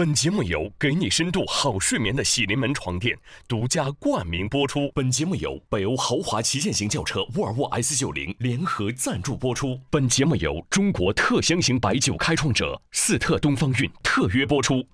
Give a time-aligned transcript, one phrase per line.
[0.00, 3.14] 本节目由给你深度好睡眠的喜临门床垫
[3.46, 4.90] 独家冠名播出。
[4.94, 9.78] 本节目由北欧豪华旗舰型轿车沃尔沃 S 九零联合赞助播出。
[9.90, 14.86] 本节目由中国特香型白酒开创者四特东方韵特约播出。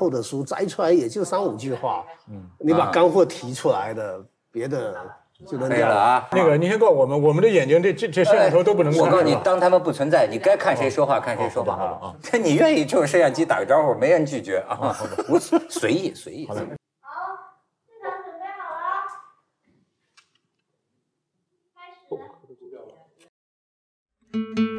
[0.00, 4.96] 厚的书摘出来也就三五句话，嗯，你把干货提出来的，别的
[5.46, 6.26] 就能可以了啊。
[6.32, 9.02] 那个，你先告诉我们，我们的眼睛这这这摄像头都不能看。
[9.02, 12.16] 我告诉你，当他们不存在，你该看谁说话看谁说话啊。
[12.22, 14.96] 这你愿意冲摄像机打个招呼，没人拒绝啊，
[15.28, 16.48] 无所随意随意。
[16.48, 19.04] 好，现场准备好了，
[21.76, 21.78] 开
[24.64, 24.69] 始。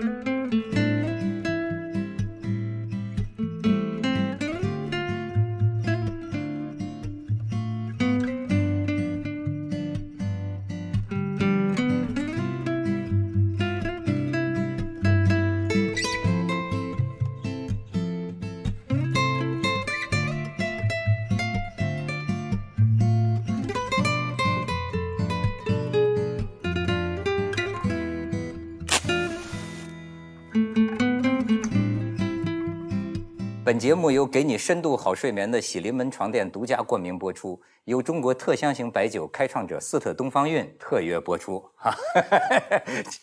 [33.72, 41.66] 本节目由给你深度好睡眠的喜临门床垫独家冠名播出，由中国特香型白酒开创者四特东方韵特约播出。
[41.78, 41.96] 哈，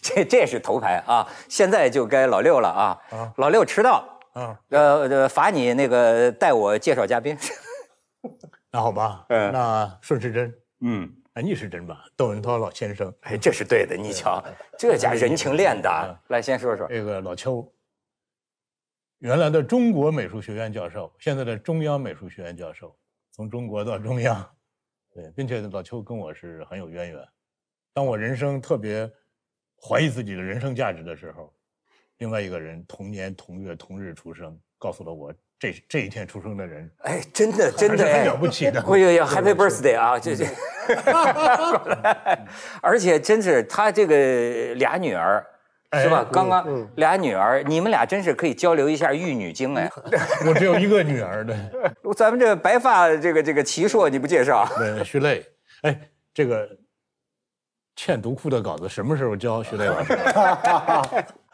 [0.00, 1.28] 这这是头牌啊！
[1.50, 2.98] 现在就该老六了啊！
[3.36, 7.36] 老六迟到，啊，呃呃，罚你那个带我介绍嘉宾。
[8.72, 14.42] 那好吧，嗯那顺时针，嗯，哎，逆时针吧，窦文涛老先生，哎，这是对的，你瞧，
[14.78, 16.18] 这家人情练的。
[16.28, 16.88] 来，先说说。
[16.88, 17.70] 这个老邱，
[19.20, 22.96] 原来的中国美术学院教授，现在的中央美术学院教授，
[23.32, 24.48] 从中国到中央，
[25.12, 27.20] 对，并且老邱跟我是很有渊源。
[27.92, 29.10] 当我人生特别
[29.82, 31.52] 怀疑自己的人生价值的时候，
[32.18, 38.80] 另外一个人同年同月同日出生，告诉了我这这一天出生的人哎，真的真的很了不起的。
[38.86, 40.16] 哎呦呀，Happy Birthday 啊！
[40.16, 40.46] 这这，
[42.80, 45.44] 而且真是他这个俩女儿，
[45.96, 46.20] 是吧？
[46.20, 49.90] 哎刚刚俩女儿，你们俩真是可以交流一下玉女经哎。
[50.46, 51.56] 我只有一个女儿的，
[52.14, 54.68] 咱们这白发这个这个齐硕你不介绍？
[54.76, 55.44] 对，徐磊，
[55.82, 55.98] 哎，
[56.34, 56.68] 这个
[57.96, 59.62] 欠读库的稿子什么时候交？
[59.62, 60.18] 徐磊老师，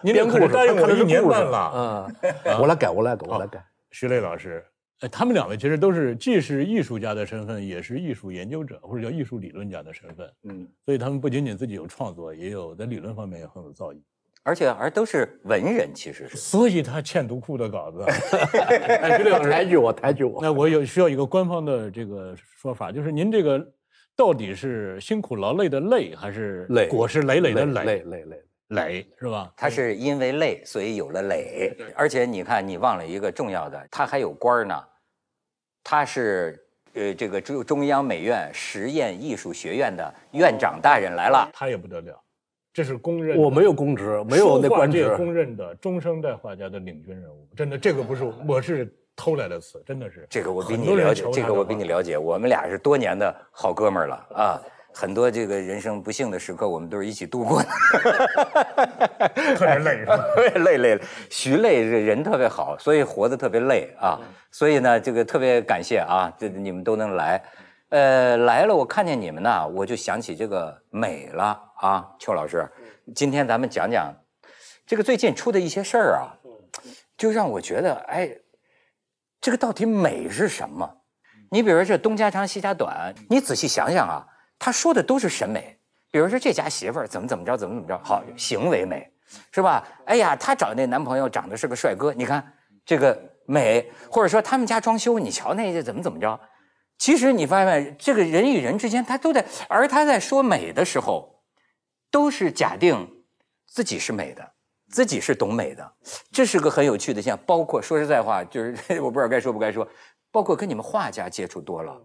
[0.02, 2.10] 您这可是答应我一年半了。
[2.42, 3.64] 嗯，我来改，我来改，我来改。
[3.92, 4.64] 徐磊老师，
[5.00, 10.28] 哎，他们两位其实都是既是艺术家的身份，也是艺术研究者或者叫艺术理论家的身份。
[10.42, 14.02] 嗯，所以他们不仅仅自己有创作，也有在理论方面也很有造诣。
[14.44, 16.36] 而且而都是文人，其实是。
[16.36, 18.04] 所以他欠读库的稿子。
[19.02, 20.40] 哎，徐磊老师，抬举我，抬举我。
[20.42, 23.58] 那我有需要一个官方的这个说法，就是您这个
[24.14, 29.50] 到底是辛苦劳累的累，还是累果实累累的累累累累，累是吧？
[29.56, 31.74] 他是因为累，所以有了累。
[31.96, 34.74] 而且你看，你忘了一个重要的，他还有官儿呢，
[35.82, 36.62] 他是
[36.92, 41.48] 呃这个中中央美院实验艺术学院的院长大人来了。
[41.52, 42.20] 他也不得了，
[42.74, 43.42] 这是公认的。
[43.42, 45.24] 我没有公职，没有那官职书画界。
[45.24, 50.26] 公认的中生代画家的领军人物，真的，这个不是我是偷来的词，真的是。
[50.28, 54.60] 这个我比你了解这个我比你了解，我们俩是多年的好哥们儿了啊。
[54.96, 57.68] 很多这个人生不幸的时刻，我们都是一起度过的。
[59.56, 60.24] 特别累是吧？
[60.64, 64.20] 累累，徐累这人特别好，所以活得特别累啊。
[64.52, 67.42] 所以呢，这个特别感谢啊，这你们都能来，
[67.88, 72.70] 呃，来了，我看见你们呢，我就想起这个美了啊，邱老师，
[73.14, 74.14] 今天咱们讲讲
[74.86, 76.32] 这个最近出的一些事儿啊，
[77.16, 78.30] 就让我觉得，哎，
[79.40, 80.98] 这个到底美是什么？
[81.50, 84.26] 你比如说这东家长西家短，你仔细想想啊，
[84.58, 85.78] 他说的都是审美。
[86.10, 89.10] 比如说这家媳妇儿怎么怎么着，怎么怎么着，好，行为美，
[89.50, 89.86] 是吧？
[90.06, 92.52] 哎呀，她找那男朋友长得是个帅哥，你看
[92.86, 96.38] 这个美，或者说他们家装修，你瞧那怎么怎么着。
[96.98, 101.33] 其实你发现这个人与人之间，他都在，而他在说美的时候，
[102.14, 102.94] 都是假定
[103.66, 104.52] 自己是美的，
[104.88, 105.92] 自己是懂美的，
[106.30, 107.44] 这是个很有趣的现象。
[107.44, 109.84] 包括说实在话，就是 我不知道该说不该说，
[110.30, 112.00] 包括跟你们画家接触多了，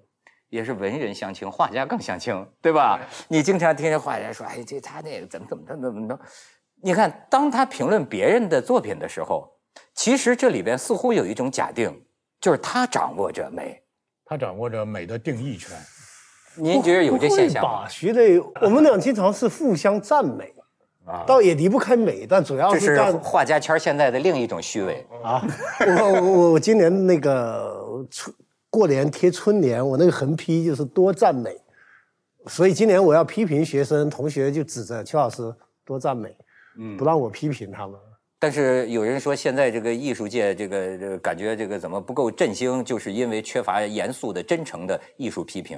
[0.50, 3.00] 也是文人相轻，画家更相轻，对吧？
[3.28, 6.20] 你经常听见画家说，哎，这他那个怎么怎么怎么怎么着？
[6.82, 9.48] 你看，当他评论别人的作品的时候，
[9.94, 12.04] 其实这里边似乎有一种假定，
[12.42, 13.80] 就是他掌握着美。
[14.26, 15.78] 他掌握着美的定义权。
[16.60, 17.88] 您觉得有这现象吗？
[17.88, 20.54] 徐磊，我们俩经常是互相赞美，
[21.06, 25.42] 啊，倒也离不开美，但主要是画家圈现在的另一种虚伪啊。
[25.80, 28.36] 我我我今年那个春
[28.70, 31.56] 过年贴春联，我那个横批就是多赞美，
[32.48, 35.54] 所以今年我要批评学生同学，就指着邱老师
[35.86, 36.36] 多赞美，
[36.78, 37.98] 嗯，不让我批评他们。
[38.42, 45.78] 但是有人说，现在这个艺术界，这个这个感觉这个怎么不够振兴，就是因为缺乏严肃的、真诚的艺术批评。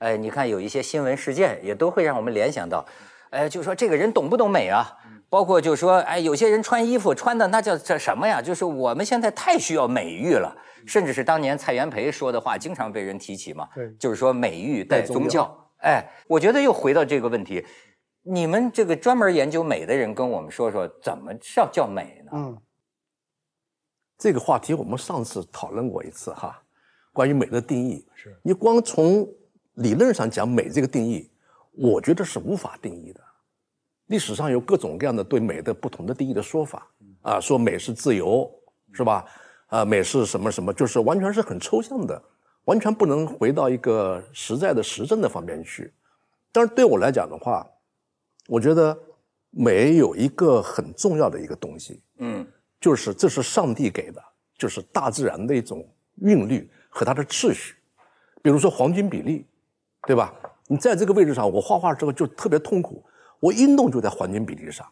[0.00, 2.84] 哎，你看有一些新闻事件，也都会让我们联想到，
[3.30, 4.96] 哎，就说这个人懂不懂美啊？
[5.28, 8.40] 包括就说，哎，有些人穿衣服穿的那叫这什么呀？
[8.42, 10.56] 就是我们现在太需要美育了，
[10.86, 13.68] 甚至是当年蔡元培说的话，经常被人提起嘛。
[13.74, 15.54] 对，就是说美育带宗教。
[15.82, 17.64] 哎，我觉得又回到这个问题。
[18.22, 22.30] 你们这个专门研究美的人跟我们说说，怎么叫叫美呢？
[22.32, 22.58] 嗯，
[24.18, 26.62] 这个话题我们上次讨论过一次哈，
[27.12, 28.04] 关于美的定义。
[28.14, 29.28] 是你光从
[29.80, 31.28] 理论上讲美这个定义，
[31.72, 33.20] 我觉得是无法定义的。
[34.06, 36.86] 历史上有各种各样的对美的不同的定义的说法
[37.22, 38.50] 啊，说美是自由，
[38.92, 39.24] 是吧？
[39.68, 42.20] 啊，美是什么什么，就是完全是很抽象的，
[42.64, 45.92] 完全不能回到一个实在的实证的方面去。
[46.52, 47.64] 但是对我来讲的话，
[48.48, 48.98] 我觉得
[49.50, 52.44] 美有一个很重要的一个东西，嗯，
[52.80, 54.20] 就是这是上帝给的，
[54.58, 57.76] 就是大自然的一种韵律和它的秩序。
[58.42, 59.46] 比如说黄金比例，
[60.06, 60.34] 对吧？
[60.68, 63.04] 你在这个位置上，我画画之后就特别痛苦，
[63.40, 64.86] 我一弄就在黄金比例上，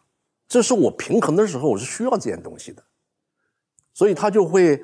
[0.47, 2.83] 这是我平衡的时候我是需要这件东西的，
[3.93, 4.83] 所以他就会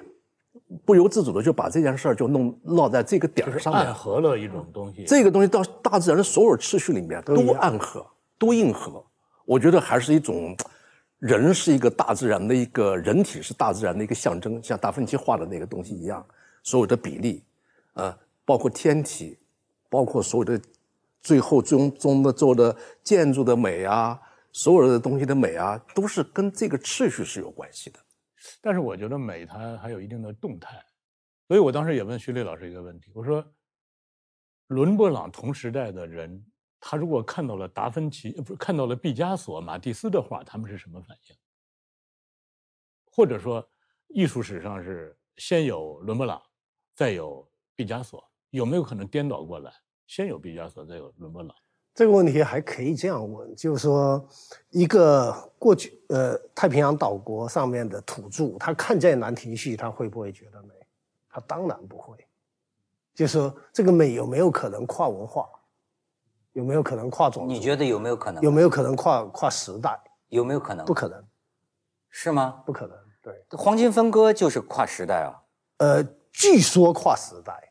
[0.85, 5.03] 不由自主的就把这件事儿就弄落在这个点儿上面，暗合了一种东西。
[5.05, 8.05] 这个东西到大自然的所有秩序里面都暗合。
[8.37, 9.01] 都硬合，
[9.45, 10.53] 我觉得还是一种，
[11.19, 16.23] 人是一个大自然的一个人体是大自然的一个象征，像达芬奇画的那个东西一样，
[16.61, 17.41] 所有的比例，
[17.93, 19.37] 啊，包括天体，
[19.95, 20.61] 包括所有的，
[21.21, 24.19] 最后终终的做的建筑的美啊，
[24.51, 27.99] 所有的东西的美啊，都是跟这个秩序是有关系的。
[28.59, 30.83] 但是我觉得美它还有一定的动态，
[31.47, 33.41] 所以我当时也问徐磊老师一个问题，我说，
[34.67, 36.45] 伦勃朗同时代的人。
[36.87, 41.35] 他如果看到了达芬奇，不是看到了毕加索、马蒂斯的画，他们是什么反应？
[43.09, 43.67] 或者说，
[44.09, 46.39] 艺术史上是先有伦勃朗，
[46.93, 49.73] 再有毕加索，有没有可能颠倒过来？
[50.07, 51.55] 先有毕加索，再有伦勃朗？
[51.93, 54.27] 这个问题还可以这样问，就是说，
[54.69, 60.73] 一个过去呃太平洋岛国上面的土著，他看见兰亭序，他会不会觉得美？
[61.29, 62.17] 他当然不会。
[63.13, 65.47] 就说这个美有没有可能跨文化？
[66.51, 67.53] 有没有可能跨种族？
[67.53, 68.43] 你觉得有没有可能？
[68.43, 69.97] 有没有可能跨跨时代？
[70.27, 70.85] 有没有可能？
[70.85, 71.23] 不可能，
[72.09, 72.61] 是吗？
[72.65, 72.97] 不可能。
[73.21, 75.41] 对，黄金分割就是跨时代啊。
[75.77, 77.64] 呃，据说跨时代，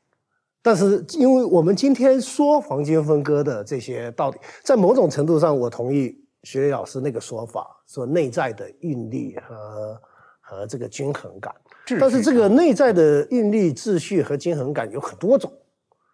[0.64, 10.00] 但是因为我们今天说黄金分割的这些道理，在某种程度上，我同意徐磊老师那个说法，说内在的韵律和
[10.40, 11.54] 和这个均衡感。
[12.00, 15.52] 但是这个内在的韵律、秩序和均衡感有很多种。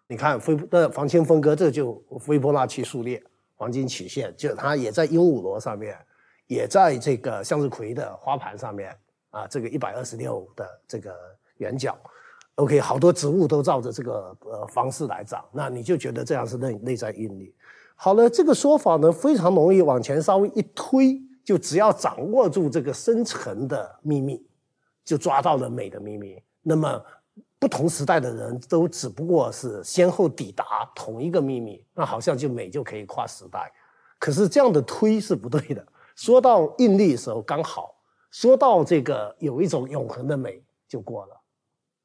[0.07, 3.23] 你看，菲那黄金分割，这就斐波那契数列，
[3.55, 5.97] 黄金曲线，就它也在鹦鹉螺上面，
[6.47, 8.93] 也在这个向日葵的花盘上面
[9.29, 11.15] 啊，这个一百二十六的这个
[11.59, 11.97] 圆角
[12.61, 17.53] ，OK，好多植物都照着这个呃方式来长，那你就觉得这样是内内在韵律。
[17.95, 24.45] 好了，这个说法呢非常容易往前稍微一推，就只要掌握住这个深层的秘密，
[25.03, 26.41] 就抓到了美的秘密。
[26.61, 27.03] 那么。
[27.57, 30.65] 不同时代的人都只不过是先后抵达
[30.95, 33.71] 同一个秘密，那好像就美就可以跨时代。
[34.17, 35.85] 可是这样的推是不对的。
[36.15, 37.93] 说到印力的时候刚好，
[38.31, 41.39] 说到这个有一种永恒的美就过了，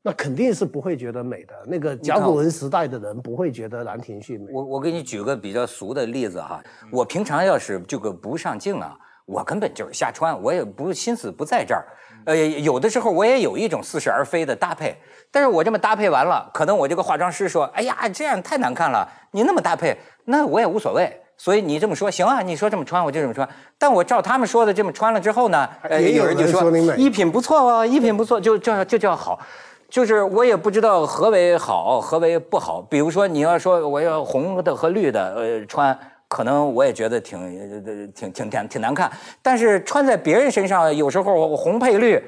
[0.06, 1.54] 那肯定是不会觉得美的。
[1.66, 4.52] 那个甲骨文时代的人不会觉得兰亭序美。
[4.52, 11.84] 我我给你举个比较俗的例子哈，我平常要是这个不上镜啊，我根本就是瞎穿，我也不心思不在这儿。
[12.24, 14.96] 呃，有的时候我也有一种似是而非的搭配。
[15.32, 21.20] 但是我这么搭配完了，可能我这个化妆师说：“哎呀，这样太难看了。”你那么搭配，那我也无所谓。
[21.36, 23.48] 所以你这么说行啊，你说这么穿我就这么穿。
[23.76, 29.40] 但我照他们说的这么穿了之后呢，呃，也有有人就说衣品不错哦，衣品不错，就这就叫好。
[29.88, 32.82] 就是我也不知道何为好，何为不好。
[32.82, 35.96] 比如说你要说我要红的和绿的，呃，穿
[36.28, 39.10] 可能我也觉得挺挺挺挺挺难看。
[39.40, 42.20] 但是穿在别人身上，有时候红配绿，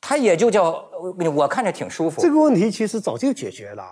[0.00, 0.84] 它也就叫
[1.34, 2.22] 我看着挺舒服。
[2.22, 3.84] 这个问题其实早就解决了。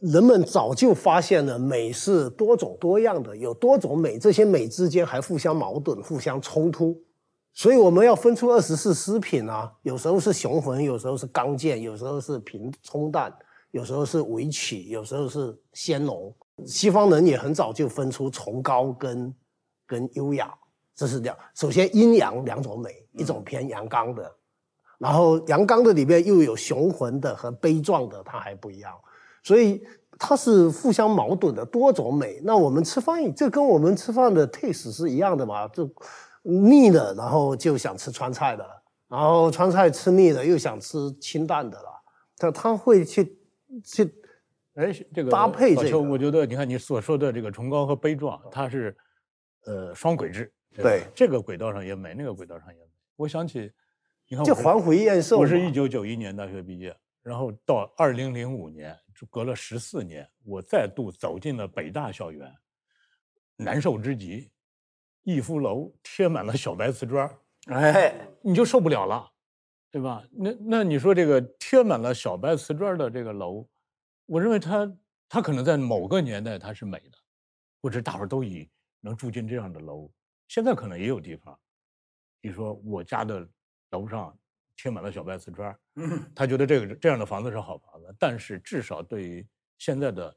[0.00, 6.96] 人们早就发现了美是多种多样的，有多种美，这些美之间还互相矛盾、互相冲突，
[7.58, 9.68] 所以我们要分出二十四诗品啊。
[9.82, 13.36] 有时候是雄浑，有时候是刚健，有时候是平冲淡，
[13.72, 16.32] 有时候是委曲，有时候是鲜浓。
[16.64, 19.34] 西方人也很早就分出崇高跟
[19.88, 20.54] 跟优雅，
[20.94, 21.36] 这是两。
[21.52, 24.32] 首先阴阳两种美，一种偏阳刚的，
[24.98, 28.92] 然后阳刚的里面又有雄浑的和悲壮的，它还不一样。
[29.42, 29.82] 所以
[30.16, 32.40] 它是互相矛盾的多种美。
[32.44, 35.66] 那我们吃饭，这跟我们吃饭的 taste 是一样的嘛？
[35.66, 35.90] 就
[36.42, 38.66] 腻了，然后就想吃川菜的，
[39.08, 41.88] 然后川菜吃腻了，又想吃清淡的了。
[42.36, 43.24] 他他会去
[43.84, 44.04] 去
[44.74, 48.96] 哎，这个搭配这个我觉得你看你所说的这个崇高和悲壮，它是
[49.64, 50.52] 呃双轨制。
[50.76, 52.90] 对这个轨道上也美，那个轨道上也美。
[53.16, 53.72] 我想起，
[54.28, 55.42] 你看我是就环回燕寿嘛。
[55.42, 62.48] 我是一九九一年大学毕业，然后到二零零五年，就隔了十四年，我再度走进了北大校园，
[63.56, 64.48] 难受之极，
[65.24, 67.30] 逸夫楼贴满了小白瓷砖，
[67.68, 69.30] 哎，你就受不了了，
[69.90, 70.24] 对吧？
[70.32, 73.68] 那那你说这个贴满了小白瓷砖的这个楼，
[74.26, 74.90] 我认为它
[75.28, 77.18] 它可能在某个年代它是美的，
[77.82, 78.68] 或者大伙儿都以
[79.00, 80.10] 能住进这样的楼。
[80.48, 81.58] 现在可能也有地方，
[82.40, 83.46] 你说我家的
[83.90, 84.34] 楼上
[84.76, 85.76] 贴满了小白瓷砖，
[86.34, 89.46] 他觉得这个这样的房子是好房子，但是至少对于
[89.76, 90.34] 现在的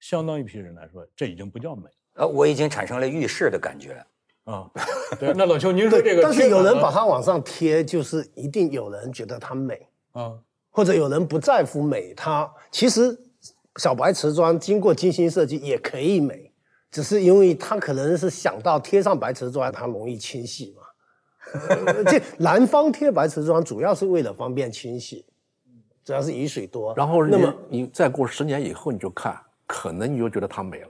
[0.00, 4.04] 相当一批人来说，这已经不叫美呃，我已经产生了浴室的感觉。
[4.44, 4.70] 啊。
[5.18, 10.32] 对，那老邱，您说这个但是有人把它往上贴，就是一定有人觉得它美，啊，
[10.70, 13.18] 或者有人不在乎美，它其实
[13.76, 16.50] 小白瓷砖经过精心设计也可以美，
[16.90, 20.82] 只是因为它可能是想到贴上白瓷砖它容易清洗嘛。
[21.68, 25.26] 呃 这南方贴白瓷砖主要是为了方便清洗，
[26.02, 26.94] 主要是雨水多。
[26.96, 30.88] 然后那么你你再过十年以后你就看，可能你就觉得它美了。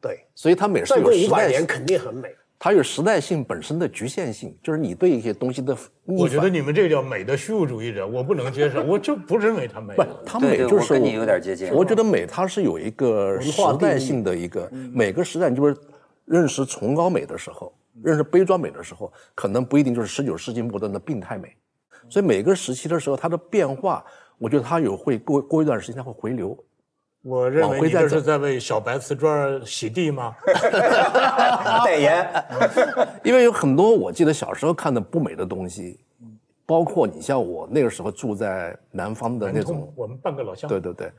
[0.00, 2.32] 对，所以它美是再过有时代性，五百年肯定很美。
[2.64, 6.48] 它有时代性本身的局限性，就是你对一些东西的逆我觉得。
[6.48, 15.76] 你们这个叫美的虚无主义者，我不能接受，我就不认为它美不。，它美就是我跟你有点接近我觉得美它是有一个时代性的一个，每个时代你就是
[16.24, 21.56] 认识崇高美的时候，认识悲壮美的时候，可能不一定就是十九世纪末端的病态美。
[22.08, 24.04] 所以每个时期的时候，它的变化，
[24.38, 26.56] 我觉得它有会过过一段时间它会回流。
[27.22, 30.34] 我认为你这是在为小白瓷砖洗地吗？
[31.84, 32.44] 代言，
[33.22, 36.00] 因为有很多我记得小时候看的不美的东西，
[36.66, 40.68] 包括你像我那个时候住在南方的那种，我们半个老乡。
[40.68, 41.12] 对对对，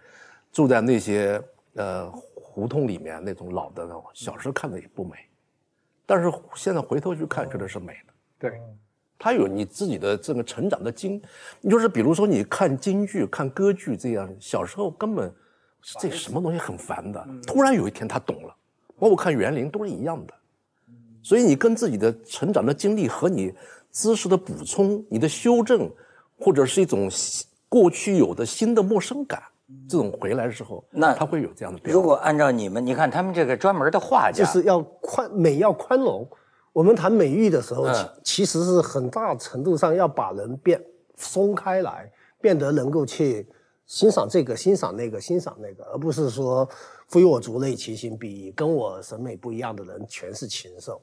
[0.52, 1.42] 住在那些
[1.76, 5.12] 呃胡同里面那种老的那种，小时候看的也不美，
[6.06, 8.14] 但是现在回头去看，觉得是美的。
[8.40, 8.60] 对，
[9.18, 11.22] 它有你自己的这个成长的经，
[11.62, 15.34] 你就是比如说你看京剧、看歌剧这样，小时候根本
[16.00, 18.56] 这什么东西很烦的，突然有一天他懂了，
[18.98, 20.34] 包括看园林都是一样的，
[21.22, 23.54] 所以你跟自己的成长的经历和你
[23.92, 25.92] 知识的补充、你的修正，
[26.40, 27.10] 或者是一种
[27.68, 29.44] 过去有的新的陌生感，
[29.90, 32.00] 这种回来的时候，那他会有这样的变化。
[32.00, 36.28] 如果按照你们，你看他们这个专门的画家，就是要宽美要宽容。
[36.72, 37.86] 我们谈美育的时候，
[38.24, 40.82] 其实是很大程度上要把人变
[41.18, 42.12] 松开来，
[42.42, 43.48] 变得能够去
[43.86, 46.68] 欣赏这个、欣赏那个、欣赏那个，而不是说
[47.08, 51.02] 非我族类，其心必异，跟我审美不一样的人全是禽兽。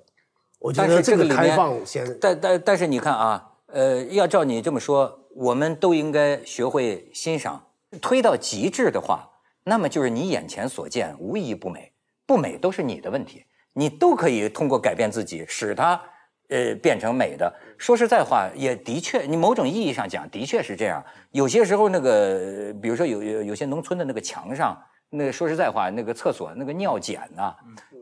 [0.59, 7.67] 我觉但得这个是这个里面开放先但但但是你看啊，呃，要照你这么说，我们都应该学会欣赏。
[8.01, 9.31] 推到极致的话，
[9.65, 11.93] 那么就是你眼前所见无一不美，
[12.27, 16.01] 不美都是你的问题，你都可以通过改变自己，使它
[16.51, 17.53] 呃变成美的。
[17.79, 21.03] 说实在话，也的确，你某种意义上讲，的确是这样。
[21.31, 24.77] 有些时候那个，呃比如说有有有些农村的那个墙上，
[25.09, 27.55] 那个说实在话，那个厕所那个尿碱呐、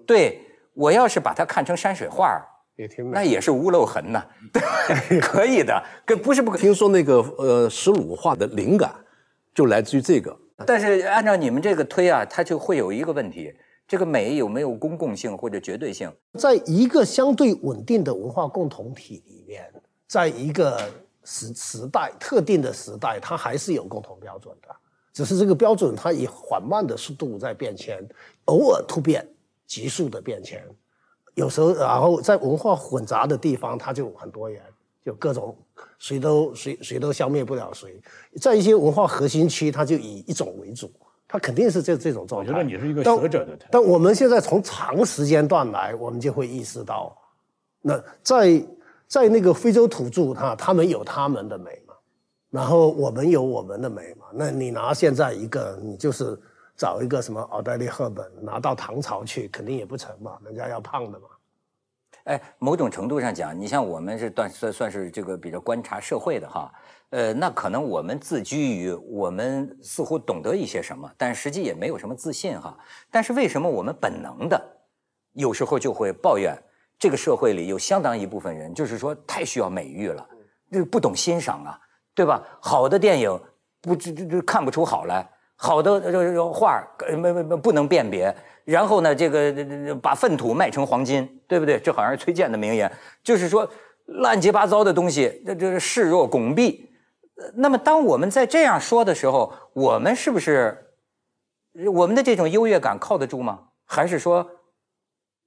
[0.06, 0.40] 对
[0.74, 2.40] 我要是把它看成山水画
[2.76, 3.12] 也挺美。
[3.12, 4.62] 那也是屋漏痕呐，对，
[5.20, 6.56] 可以的，跟不是不可。
[6.58, 8.90] 听说那个呃石鲁画的灵感
[9.54, 10.36] 就来自于这个，
[10.66, 13.52] 但是按照你们这个推啊，它就会有一个问题：
[13.88, 16.12] 这个美有没有公共性或者绝对性？
[16.34, 19.64] 在一个相对稳定的文化共同体里面，
[20.06, 20.78] 在一个
[21.24, 24.68] 时时代特定的时代，它还是有共同标准的，
[25.14, 28.06] 只是这个标准它以缓慢的速度在变迁，
[28.44, 29.26] 偶尔突变，
[29.66, 30.62] 急速的变迁，
[31.34, 34.62] 有时候然后在文化混杂的地方，它就很多元，
[35.02, 35.56] 就各种
[35.98, 37.98] 谁都谁谁都消灭不了谁。
[38.38, 40.92] 在一些文化核心区，它就以一种为主，
[41.28, 42.50] 它肯定是这这种状态。
[42.50, 43.68] 我觉得你是一个但学者的态度。
[43.70, 47.14] 但我们现在从长时间段来，我们就会意识到，
[47.82, 48.64] 那在
[49.06, 51.94] 在那个非洲土著哈，他们有他们的美嘛，
[52.50, 54.26] 然后我们有我们的美嘛。
[54.32, 56.38] 那你拿现在一个，你就是
[56.76, 61.26] 找一个什么奥黛丽·赫本拿到唐朝去，肯定也不成嘛，人家要胖的嘛。
[62.24, 66.70] 哎，某种程度上讲，你像我们是算算算是这个比较观察社会的哈，
[67.10, 72.76] 呃，那可能我们自居于我们似乎懂得一些什么，但实际也没有什么自信哈。
[73.10, 74.62] 但是为什么我们本能的
[75.32, 76.54] 有时候就会抱怨
[76.98, 80.26] 这个社会里有相当一部分人，就是说太需要美誉了，
[80.70, 81.80] 就不懂欣赏啊，
[82.14, 82.42] 对吧？
[82.60, 83.40] 好的电影
[83.80, 88.34] 不这这这看不出好来，好的这这画呃没没没不能辨别。
[88.66, 91.80] 然后呢，这个这这把粪土卖成黄金，对不对？
[91.80, 93.66] 这好像是崔健的名言，就是说
[94.04, 96.86] 乱七八糟的东西，这这视若拱璧。
[97.54, 100.76] 那么，当我们在这样说的时候，我们是不是
[101.92, 103.60] 我们的这种优越感靠得住吗？
[103.84, 104.46] 还是说，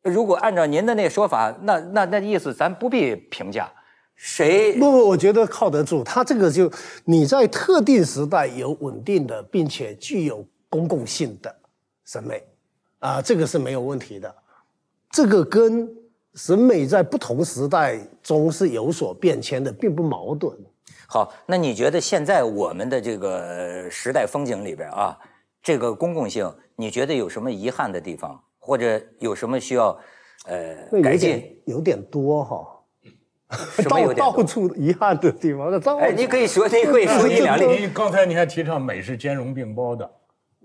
[0.01, 3.71] 如果按照您的那个说法，那那那意思，咱不必评价
[4.15, 6.03] 谁不不，我觉得靠得住。
[6.03, 6.71] 它这个就
[7.05, 11.53] 你在特定时代有稳定的，并且具有公共性的
[12.05, 12.41] 审美，
[12.99, 14.33] 啊、这个是没有问题的。
[15.09, 15.93] 这个跟
[16.35, 20.57] 审美在不同时代中是有所变迁的，并不矛盾。
[21.13, 25.19] 好，那你觉得现在我们的这个呃时代风景里边啊，
[25.61, 29.99] 这个公共性，你觉得有什么遗憾的地方，或者有什么需要
[30.45, 31.61] 呃改进？
[31.65, 32.79] 有点多哈，
[33.75, 37.65] 什么有点到到处遗憾的地方，那到哎，你可以说，你可以说一两例。
[37.81, 40.09] 您刚才您还提倡美是兼容并包的，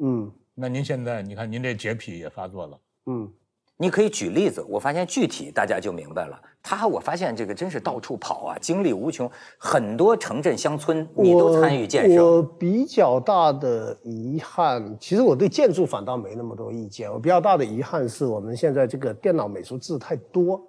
[0.00, 3.32] 嗯那您现在你看您这洁癖也发作了，嗯。
[3.78, 6.40] 你可以举例子，我发现具体大家就明白了。
[6.62, 12.24] 他，我发现这个真是到处跑啊，精力无穷，很多城镇乡村你都参与建设。
[12.24, 17.12] 我比较大的遗憾，其实我对建筑反倒没那么多意见。
[17.12, 20.60] 我比较大的遗憾是我们现在这个电脑美术字太多，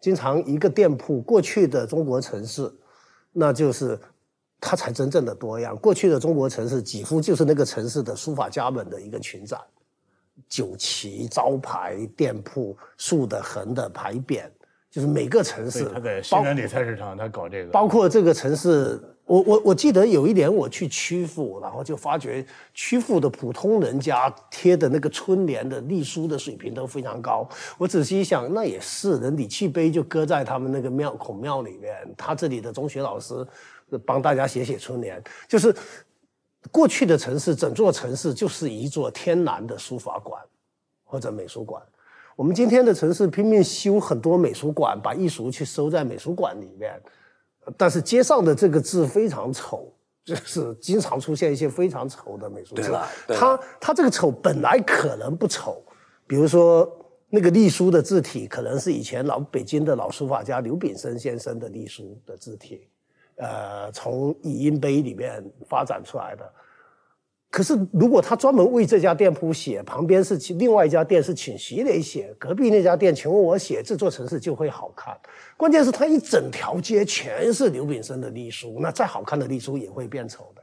[0.00, 2.70] 经常一个店铺，过去的中国城市，
[3.32, 3.98] 那就是
[4.60, 5.74] 它才真正的多样。
[5.78, 9.58] 过去的中国城市几乎就是那个城市的书法家们的一个群展，
[10.48, 14.42] 酒旗、招牌、店铺、竖的、横的、牌匾，
[14.90, 27.48] 就是每个城市他在西南里菜市场他搞这个，包括这个城市，我我我记得有一年我去曲阜，然后就发觉曲阜的普通人家贴的那个春联的隶书的水平都非常高。
[27.78, 33.34] 我仔细一想，那也是人礼器碑就搁在他们那个庙孔庙里面，他这里的中学老师
[33.90, 35.74] 呃帮大家写写春联，就是
[36.70, 40.40] 过去的城市，整座城市就是一座天然的书法馆
[41.04, 41.82] 或者美术馆。
[42.34, 46.98] 我们今天的城市拼命修很多美术馆，把艺术去收在美术馆里面，
[47.76, 49.92] 但是街上的这个字非常丑，
[50.24, 52.90] 就是经常出现一些非常丑的美术字。
[53.28, 55.82] 它它这个丑本来可能不丑，
[56.26, 56.90] 比如说
[57.28, 62.88] 那个隶书的字体，可能是以前老北京的老书法家刘炳生先生的隶书的字体，
[63.36, 66.52] 呃，从语音碑里面发展出来的。
[67.50, 75.14] 可是，如果他专门为这家店铺写，旁边是请另外一家店是请徐磊写，隔壁那家店请问我写，这座城市就会好看。
[75.54, 80.61] 关键是他一整条街全是刘炳生的隶书，那再好看的隶书也会变丑的。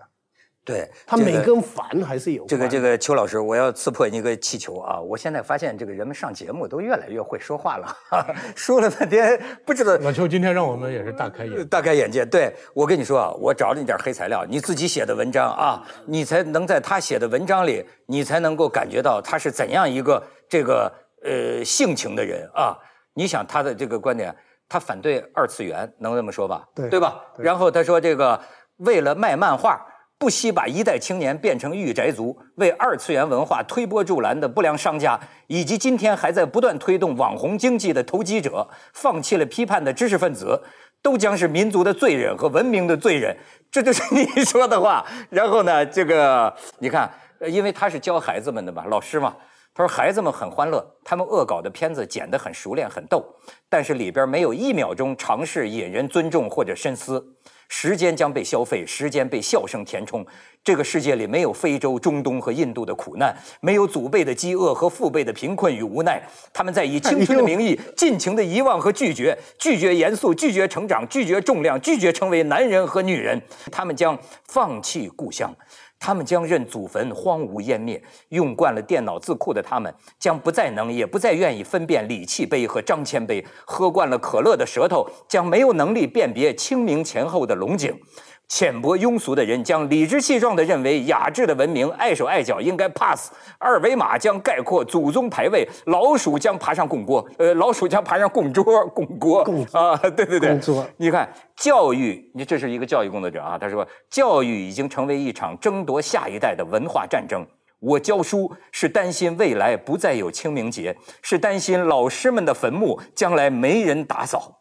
[0.70, 5.00] 对，它这个美跟繁还是有这个这个个邱老师，我要刺破你一个气球啊！
[5.00, 11.66] 我现在发现这个人们上节目都越来越会说话了，哈 哈说了半天不知道老邱今天让我们也是大开眼界。
[11.66, 12.24] 大开眼界。
[12.24, 22.78] 对我跟你说啊，我找了你点黑材料，你自己写的文章啊，你才能在他写的文章里，你才能够感觉到他是怎样一个这个呃性情的人啊。
[23.16, 24.36] 你想他的这个观点，
[24.68, 26.64] 他反对二次元，能这么说吧？
[26.76, 27.20] 对对吧？
[27.40, 28.40] 然后他说这个
[28.78, 29.84] 为了卖漫画。
[30.20, 40.62] 不惜把一代青年变成御宅族，为二次元文化推波助澜的不良商家，以及今天还在不断推动网红经济的投机者，放弃了批判的知识分子，
[41.02, 43.34] 都将是民族的罪人和文明的罪人。
[43.72, 45.06] 这就是你说的话。
[45.30, 47.10] 然后呢，这个你看，
[47.48, 49.38] 因为他是教孩子们的嘛，老师嘛，
[49.74, 53.24] 他说孩子们很欢乐，他们恶搞的片子剪得很熟练，很逗，
[53.70, 57.26] 但是里边没有一秒钟尝试引人尊重或者深思。
[57.70, 60.26] 时间将被消费，时间被笑声填充。
[60.70, 66.22] 这个世界里没有非洲、中东和印度的苦难，没有祖辈的饥饿和父辈的贫困与无奈。
[66.54, 73.42] 他们在以青春的名义尽情的遗忘和拒绝，拒绝严肃，拒绝成长，拒绝重量，拒绝成为男人和女人。
[73.72, 75.52] 他们将放弃故乡。
[76.02, 78.02] 他们将任祖坟荒芜湮灭。
[78.30, 83.44] 用惯了电脑字库的他们，将不再能，也不再愿意分辨李器碑和张骞碑。
[83.66, 88.00] 喝惯了可乐的舌头，将没有能力辨别清明前后的龙井。
[88.50, 93.32] 浅薄庸俗的人将理直气壮地认为雅致的文明碍手碍脚应该 pass。
[93.60, 107.46] 二维码将概括祖宗牌位，老鼠将爬上供锅，呃，老鼠将爬上供桌、供锅供啊，对对对桌，你看教育，你这是一个教育工作者啊，他说教育已经成为一场争夺下一代的文化战争。
[107.80, 114.59] 我教书是担心未来不再有清明节，是担心老师们的坟墓将来没人打扫。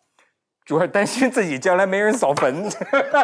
[0.68, 2.62] 主要担心自己将来没人扫坟。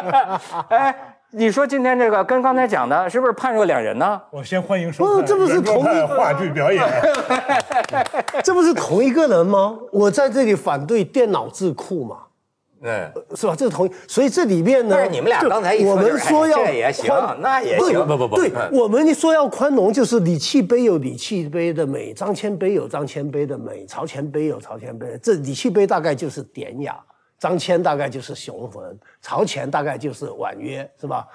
[0.69, 0.95] 哎，
[1.29, 4.19] 你说今天这个跟刚才讲的，是不是判若两人呢？
[4.31, 6.83] 我先欢迎收看不这不是同一派话剧表演。
[8.43, 9.77] 这不是同一个人吗？
[9.91, 12.17] 我在这里反对电脑智库嘛，
[12.81, 13.53] 嗯，是吧？
[13.55, 26.97] 这是同一，所以这里面呢，但是你们俩刚才一说我们说要哎这也行宽那也行不不不对嗯，我们说要宽容，就是李器碑有李器碑的美，张谦碑有张谦碑的美，曹前碑有曹前碑的，这李器碑大概就是典雅。
[27.37, 31.27] 张骞大概就是雄浑，曹前大概就是婉约，是吧？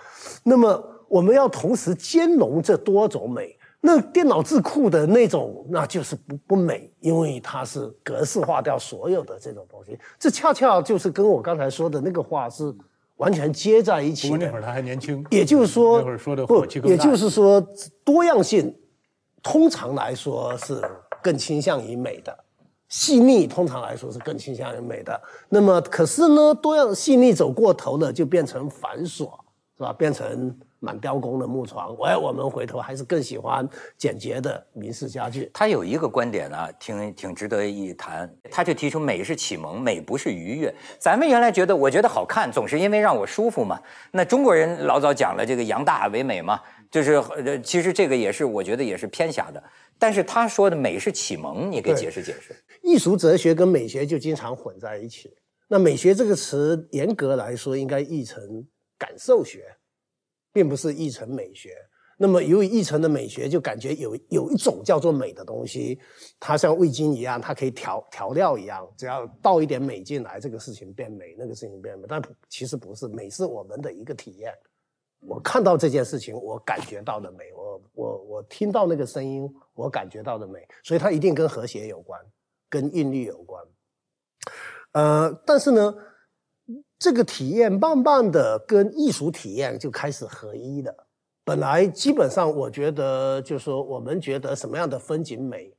[0.43, 3.57] 那么我们要同时兼容这多种美。
[3.83, 9.99] 那电脑智库的那种，那就是不不美，因为它是格式化掉所有的这种东西。
[10.19, 12.71] 这恰恰就是跟我刚才说的那个话是
[13.17, 14.37] 完全接在一起的。
[14.37, 16.95] 过那会儿他还年轻，也就是说，那会儿说的不也。
[16.95, 17.59] 就是说，
[18.05, 18.79] 多样性
[19.43, 20.79] 通常来说是
[21.23, 22.39] 更倾向于美的，
[22.91, 25.19] 细腻通常来说是更倾向于美的。
[25.49, 29.31] 那么，可是呢，多样细腻走过头了，就变成繁琐，
[29.79, 29.93] 是吧？
[29.93, 31.95] 变成满雕工的木床。
[32.05, 35.49] 哎，我们回头还是更喜欢简洁的明式家具。
[35.55, 38.29] 他有一个观点呢，挺挺值得一谈。
[38.51, 40.75] 他就提出美是启蒙，美不是愉悦。
[40.99, 43.79] 咱们原来觉得，我觉得好看，总是因为让我舒服嘛。
[44.11, 49.63] 那中国人老早讲了这个扬大为美嘛，就是呃，其实这个也是我觉得也是偏狭的。
[49.99, 52.57] 但是他说的美是启蒙，你给对解释解释。
[52.83, 55.33] 艺术哲学跟美学就经常混在一起。
[55.69, 58.67] 那美学这个词，严格来说应该译成
[58.99, 59.77] 感受学，
[60.53, 61.77] 并不是译成美学。
[62.17, 65.99] 那么由于译成的美学，就感觉有有一种叫做美的东西，
[66.39, 72.05] 它像味精一样，它可以调调料一样，只要倒一点美进来，这个事情变美，那个事情变美。
[72.09, 74.53] 但其实不是，美是我们的一个体验。
[75.21, 82.21] 我看到这件事情，我感觉到的美，我我我听到那个声音，我感觉到的美，所以它一定跟和谐有关，
[82.69, 83.63] 跟韵律有关。
[84.93, 85.95] 呃，但是呢，
[86.99, 91.07] 这个体验慢慢的跟艺术体验就开始合一了。
[91.45, 95.73] 本来基本上，我觉得就是说，我们觉得什么样的风景美，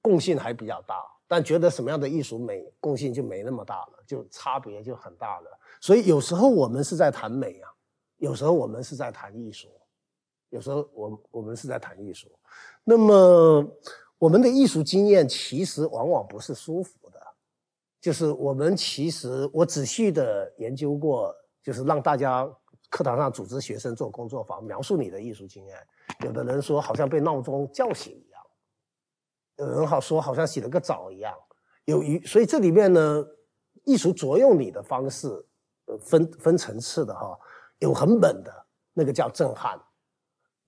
[0.00, 5.46] 共性还比较大，但觉得什么样的艺术美，共性就没那么大了，就差别就很大了。
[5.80, 7.71] 所以有时候我们是在谈美啊，
[8.22, 9.68] 有时候我们是在谈艺术，
[10.50, 12.30] 有时候我我们是在谈艺术。
[12.84, 13.68] 那么
[14.16, 17.20] 我们的艺术经验其实往往不是舒服的，
[18.00, 22.48] 就是我们其实我仔细的研究过，就是让大家
[22.88, 25.76] 课堂上组织学生做工作坊，描述你的艺术经验。
[26.24, 28.40] 有的人说好像被闹钟叫醒一样，
[29.56, 31.34] 有人好说好像洗了个澡一样。
[31.86, 33.26] 有一所以这里面呢，
[33.82, 35.26] 艺术作用你的方式，
[35.86, 37.36] 呃分分层次的哈，
[37.82, 39.76] 有很猛的那个叫震撼，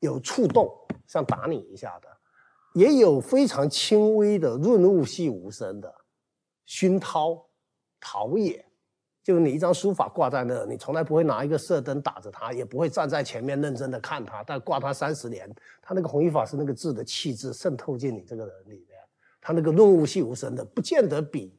[0.00, 0.68] 有触动，
[1.06, 2.08] 像打你一下的，
[2.74, 5.94] 也有非常轻微的润物细无声的
[6.64, 7.46] 熏陶、
[8.00, 8.64] 陶冶。
[9.22, 15.48] 就是你一张书法挂在那，你从来不会拿一个射灯打着它，也不会站在前面认真的看它，但挂它三十年，
[15.80, 18.98] 它那个弘一法师那个字的气质渗透进你这个人里面，
[19.40, 21.58] 它那个润物细无声的，不见得比，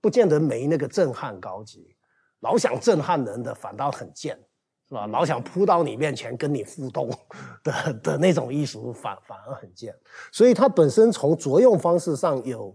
[0.00, 1.96] 不见得没那个震撼高级，
[2.40, 4.38] 老想震撼人的反倒很贱。
[4.94, 5.06] 是吧？
[5.08, 7.10] 老想扑到你面前跟你互动
[7.64, 9.92] 的的那种艺术反反而很贱，
[10.30, 12.72] 所以它本身从作用方式上有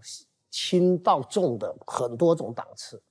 [0.49, 3.01] 轻到重的很多种档次。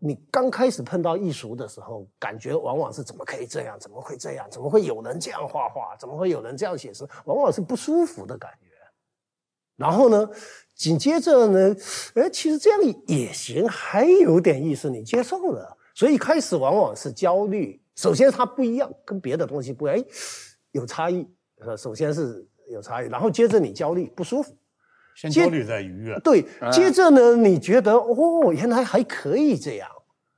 [0.00, 3.76] 你刚开始碰到艺术的时候，感觉往往是怎么可以这样？
[3.80, 4.46] 怎么会这样？
[4.50, 5.96] 怎么会有人这样画画？
[5.96, 7.08] 怎么会有人这样写诗？
[7.24, 8.68] 往往是不舒服的感觉。
[9.76, 10.30] 然后呢，
[10.74, 11.74] 紧接着呢，
[12.14, 15.76] 哎，其实这样也行，还有点意思，你接受了。
[15.94, 17.80] 所以开始往往是焦虑。
[17.98, 20.04] 首先它不一样，跟别的东西不一样，哎，
[20.70, 21.28] 有差异。
[21.58, 24.56] 呃，首先是有差异，然后接着你焦虑不舒服，
[25.16, 26.16] 先焦虑再愉悦。
[26.20, 29.90] 对，接着呢，你觉得哦，原来还可以这样，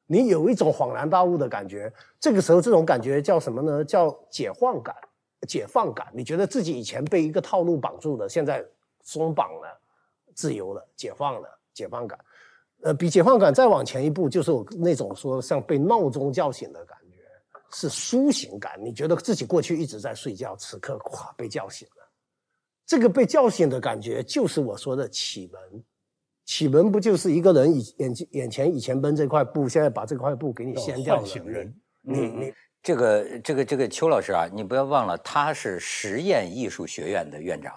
[0.06, 1.92] 你有一种恍然大悟的感觉。
[2.18, 3.84] 这个时候，这种感觉叫什么呢？
[3.84, 4.96] 叫解放感、
[5.46, 6.06] 解放感。
[6.14, 8.64] 你觉得自己以前被一个套路绑住的，现在
[9.02, 9.80] 松绑了，
[10.34, 12.18] 自由了，解放了，解放感。
[12.82, 16.99] 呃，比解放感再往前一步，就是我那种说像被闹钟叫醒的感觉，
[17.72, 22.08] 是苏醒感，你觉得自己过去一直在睡觉，此刻咵被叫醒了，
[22.86, 25.84] 这个被叫醒的感觉就是我说的启蒙。
[26.46, 31.72] 启蒙不就是一个人以眼眼前以前蒙这块布，现在把这块布给你掀掉了，唤醒人。
[32.02, 32.52] 你你
[32.82, 37.72] 这个这个这个邱老师啊，你不要忘了，他是实验艺术学院的院长，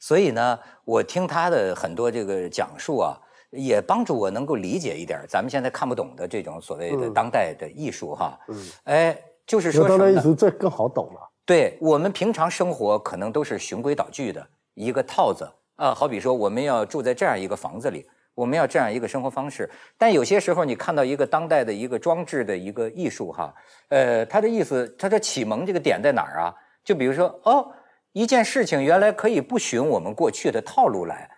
[0.00, 3.16] 所以呢，我听他的很多这个讲述啊，
[3.50, 8.36] 也帮助我能够理解一点咱们现在看不懂的这种所谓的当代的艺术哈。
[8.48, 11.28] 嗯，哎，就是说什么这更好懂了。
[11.44, 19.68] 对我们平常生活可能都是循规蹈矩的一个套子啊，好比说我们要住在这样一个房子里，我们要这样一个生活方式。
[19.96, 23.54] 但有些时候你看到一个当代的一个装置的一个艺术哈，
[23.88, 26.54] 呃，他的意思，他的启蒙这个点在哪儿啊？
[26.84, 27.72] 就比如说哦，
[28.12, 31.30] 一件事情原来可以不循我们过去的套路来，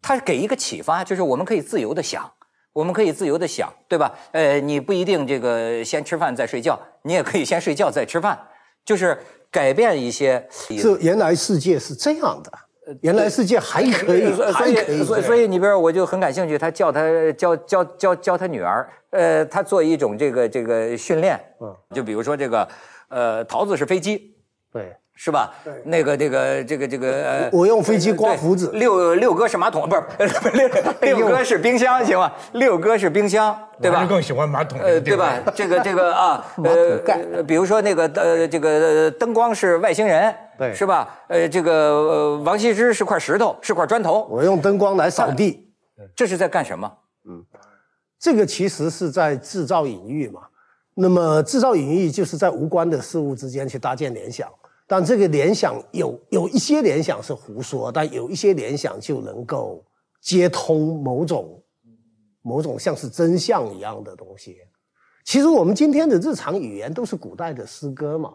[0.00, 2.32] 它给一个启发，就是我们可以自由的想。
[2.72, 4.12] 我们可以自由的想，对吧？
[4.32, 8.38] 呃，你不一定这个先吃饭再睡觉，你也可以先睡觉再吃饭，
[8.84, 9.18] 就是
[9.50, 10.46] 改变一些。
[10.50, 12.52] 是原来世界是这样的，
[13.02, 22.68] 原来世界还可以，所还可以以，所以，所以你比如说我就很感兴趣，他教他教教教教他女儿，呃，他做一种这个这个训练，嗯，就比如说这个，
[23.08, 24.36] 呃，桃子是飞机，
[24.72, 24.96] 对。
[25.14, 25.52] 是吧？
[25.84, 30.02] 那个这个这个这个，呃我用飞机刮胡子六六哥是马桶，不是
[30.52, 30.68] 六
[31.18, 32.32] 六哥是冰箱，行吗？
[32.52, 34.08] 六哥是冰箱，对吧我还是？
[34.08, 35.38] 更喜欢马桶呃，对吧？？
[35.54, 41.08] 这个这个啊，呃，比如说那个呃，这个呃灯光是外星人，对是吧？
[41.28, 45.68] 呃，这个呃王羲之是块石头，是块砖头，我用灯光来扫地，
[46.16, 46.90] 这是在干什么？
[47.28, 47.44] 嗯
[48.18, 50.42] 这个其实是在制造隐喻嘛。
[50.94, 54.46] 那么制造隐喻就是在无关的事物之间去搭建联想，
[54.90, 59.84] 但这个联想有有一些联想是胡说，但有一些联想就能够
[60.20, 61.62] 接通某种
[62.42, 64.58] 某种像是真相一样的东西。
[65.24, 68.34] 其实我们今天的日常语言都是古代的诗歌嘛。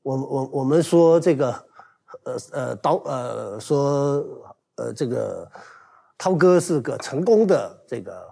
[0.00, 1.50] 我我我们说这个，
[2.24, 4.24] 呃呃刀呃说
[4.76, 5.46] 呃这个
[6.16, 8.26] 涛哥是个成功的这个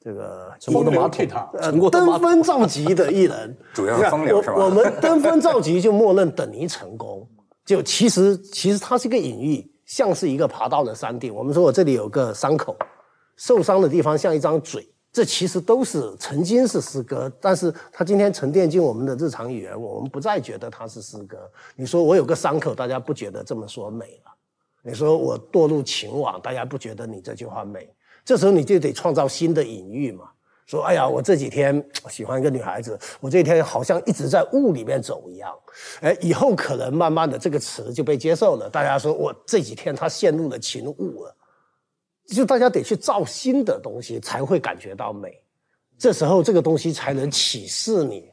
[0.00, 7.28] 这个成功的马桶风流倜傥，呃登峰造极的艺人， 主要是风流是吧我我们登峰造极就默认等于成功，
[7.64, 11.34] 就其实其实它是一个隐喻，像是一个爬到了山顶。
[11.34, 12.76] 我们说我这里有个伤口，
[13.36, 21.38] 受伤的地方像一张嘴，这其实都是曾经是诗歌，但是它今天沉淀进我们的日常语言，我们不再觉得它是诗歌。
[21.74, 24.32] 你说我有个伤口，大家不觉得这么说美了？
[24.84, 27.90] 你说我堕入情网，大家不觉得你这句话美？
[28.28, 30.28] 这时候你就得创造新的隐喻嘛。
[30.66, 35.50] 说，哎呀，我这几天喜欢一个女孩子，我这几天好像一直在雾里面走一样。
[36.02, 41.34] 哎，以后可能慢慢的这个词就被接受了，大家说我这几天他陷入了情雾了，
[42.26, 45.40] 就大家得去造新的东西才会感觉到美，
[45.96, 48.30] 这时候这个东西才能启示你。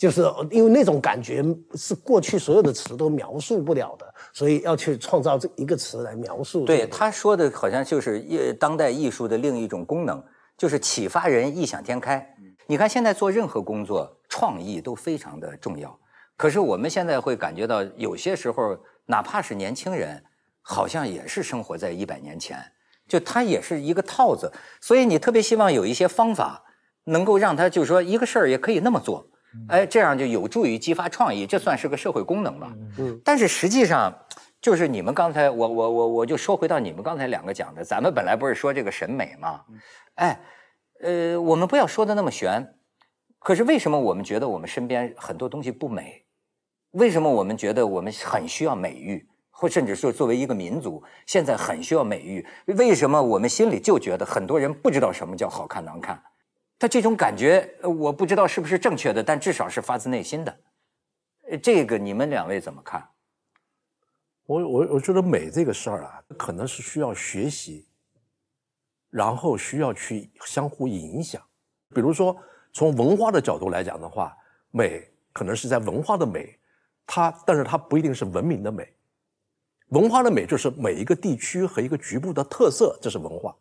[0.00, 6.86] 就是因为那种感觉是过去所有的词都描述不了的，所以要去创造这一个词来描述对。
[6.86, 10.24] 他说的好像就是艺当代艺术的另一种功能，
[10.56, 12.26] 就是启发人异想天开。
[12.66, 15.94] 你看现在做任何工作，创意都非常的重要。
[16.34, 20.24] 可是我们现在会感觉到，有些时候哪怕是年轻人，
[20.62, 22.58] 好像也是生活在一百年前，
[23.06, 24.50] 就他也是一个套子。
[24.80, 26.64] 所以你特别希望有一些方法，
[27.04, 29.28] 能够让他就是说一个事儿也可以那么做，
[29.68, 32.72] 哎，这样就有助于激发创意，这算是个社会功能吧。
[32.98, 34.12] 嗯但是实际上，
[34.60, 39.62] 就是你们刚才，我我我我就说回到你们刚才两个讲的，咱们本来不是说这个审美吗？
[40.16, 40.40] 哎，
[41.02, 42.74] 呃，我们不要说的那么玄。
[43.38, 46.24] 可是为什么我们觉得我们身边很多东西不美？
[46.92, 52.46] 为什么我们觉得我们很需要美育，或甚至说作为一个民族，现在很需要美育？
[52.66, 56.22] 为什么我们心里就觉得很多人不知道什么叫好看难看？
[56.80, 60.60] 他这种感觉，呃我不知道是不是正确的，但至少是发自内心的。
[61.50, 63.06] 呃这个你们两位怎么看？
[64.46, 67.86] 我我我觉得美这个事儿啊，可能是需要学习，
[69.10, 71.40] 然后需要去相互影响。
[71.94, 72.34] 比如说，
[72.72, 74.34] 从文化的角度来讲的话，
[74.70, 76.58] 美可能是在文化的美，
[77.04, 78.90] 它但是它不一定是文明的美。
[79.88, 83.54] 文化的美就是每一个地区和一个局部的特色，这是文化。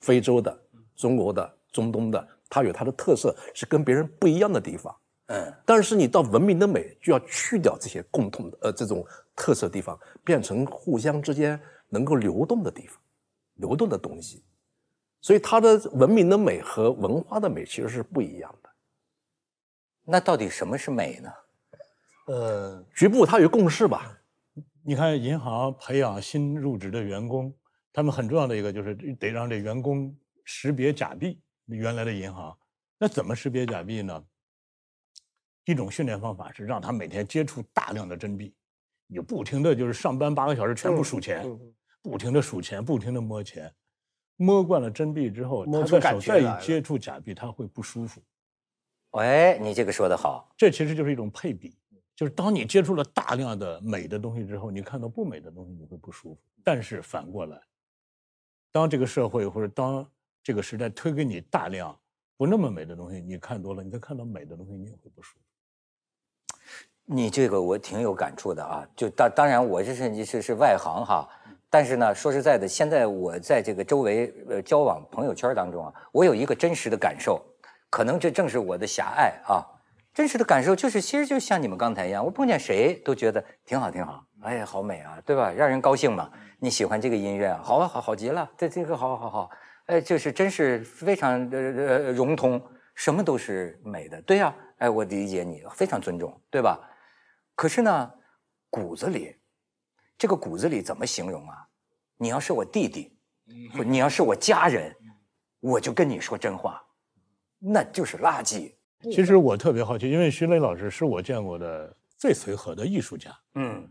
[0.00, 0.62] 非洲的、
[0.94, 4.96] 中国的、中东的，它有它的特色，是跟别人不一样的地方。
[5.26, 12.96] 嗯，但是你到文明的美，就要去掉这些共同的呃这种特色地方，变成互相之间能够流动的地方，
[13.54, 14.44] 流动的东西。
[15.20, 18.70] 所以它的文明的美和文化的美其实是不一样的。
[20.04, 21.32] 那到底什么是美呢？
[22.28, 24.16] 呃，局部它有共识吧？
[24.84, 27.52] 你看银行培养新入职的员工，
[27.92, 30.14] 他们很重要的一个就是得让这员工
[30.44, 31.40] 识别假币。
[31.66, 32.56] 原来的银行，
[32.98, 34.24] 那怎么识别假币呢？
[35.64, 38.54] 一种训练方法是让他每天接触大量的真币，
[39.06, 41.42] 你不停的就是上班八个小时全部数钱，
[42.02, 43.74] 不停的数钱，不停的摸钱，
[44.36, 48.22] 摸惯了真币之后，他的手再接触假币，他会不舒服。
[49.12, 51.78] 哎，你这个说的好，这其实就是一种配比，
[52.14, 56.40] 就是当你接触了大量的美的东西之后，你看到不美的东西你会不舒服。
[56.62, 57.58] 但是反过来，
[58.70, 60.06] 当这个社会或者当
[60.44, 61.98] 这个时代推给你大量
[62.36, 66.58] 不那么美的东西，你看多了，你再看到美的东西，你也会不舒服。
[67.06, 68.86] 你这个我挺有感触的啊。
[68.94, 71.26] 就当当然我这是是是外行哈，
[71.70, 77.42] 但是呢，说实在的，现在我在这个周围呃交往朋友圈当中啊，我有一个真实的感受，
[77.88, 79.64] 可能这正是我的狭隘啊。
[80.12, 85.50] 真实的感受就是，其实就像你们刚才一样，我碰见谁都觉得挺好挺好，哎呀，好美啊，对吧？
[85.50, 86.30] 让人高兴嘛。
[86.60, 89.50] 你喜欢这个音乐，好啊，好好极了，这这个好好好，
[89.86, 92.62] 哎，就是真是非常呃呃融通，
[92.94, 96.80] 什么都是美的，对呀、哎，我理解你，非常尊重，对吧？
[97.54, 98.12] 可是呢，
[98.70, 99.36] 骨子里，
[100.16, 101.68] 这个骨子里怎么形容啊？
[102.16, 103.16] 你要是我弟弟，
[103.76, 104.96] 或你要是我家人，
[105.60, 106.82] 我就跟你说真话，
[107.58, 108.74] 那就是垃圾。
[109.12, 113.86] 其实我特别好奇，因为徐磊老师是我见过的最随和的艺术家，嗯，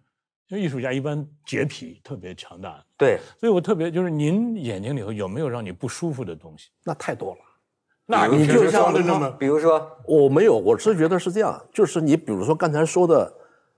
[0.54, 6.70] 因为艺术家一般洁癖特别强大，对，所以我特别就是您眼睛里头有没有让你不舒服的东西？
[6.84, 7.40] 那太多了。
[8.06, 13.34] 那你就像的那么比如说，我没有，我是觉得是这样，就是你比如说刚才说的，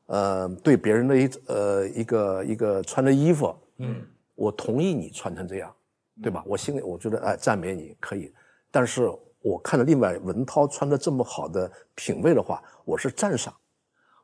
[0.08, 5.74] 呃，对别人的一呃一个一个穿的衣服，嗯，我同意你穿成这样，
[6.22, 6.44] 对吧？
[6.46, 8.34] 我心里我觉得哎赞美你可以，
[8.70, 9.10] 但是
[9.42, 13.54] 我看到另外文涛穿的这么好的品味的话，我是赞赏，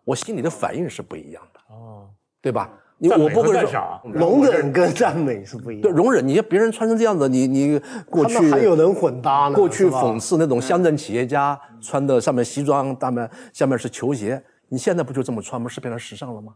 [0.03, 2.09] 我心里的反应是不一样的，哦，
[2.41, 2.69] 对吧？
[2.99, 5.81] 我不会说容忍跟赞美是不一样。
[5.81, 15.67] 对容忍，你别人穿成这样子，你你过去还有人混搭呢，过去讽刺那种乡镇企业家穿的上面西装，大面下面是球鞋，你现在不就这么穿吗？
[15.67, 16.53] 是变成时尚了吗？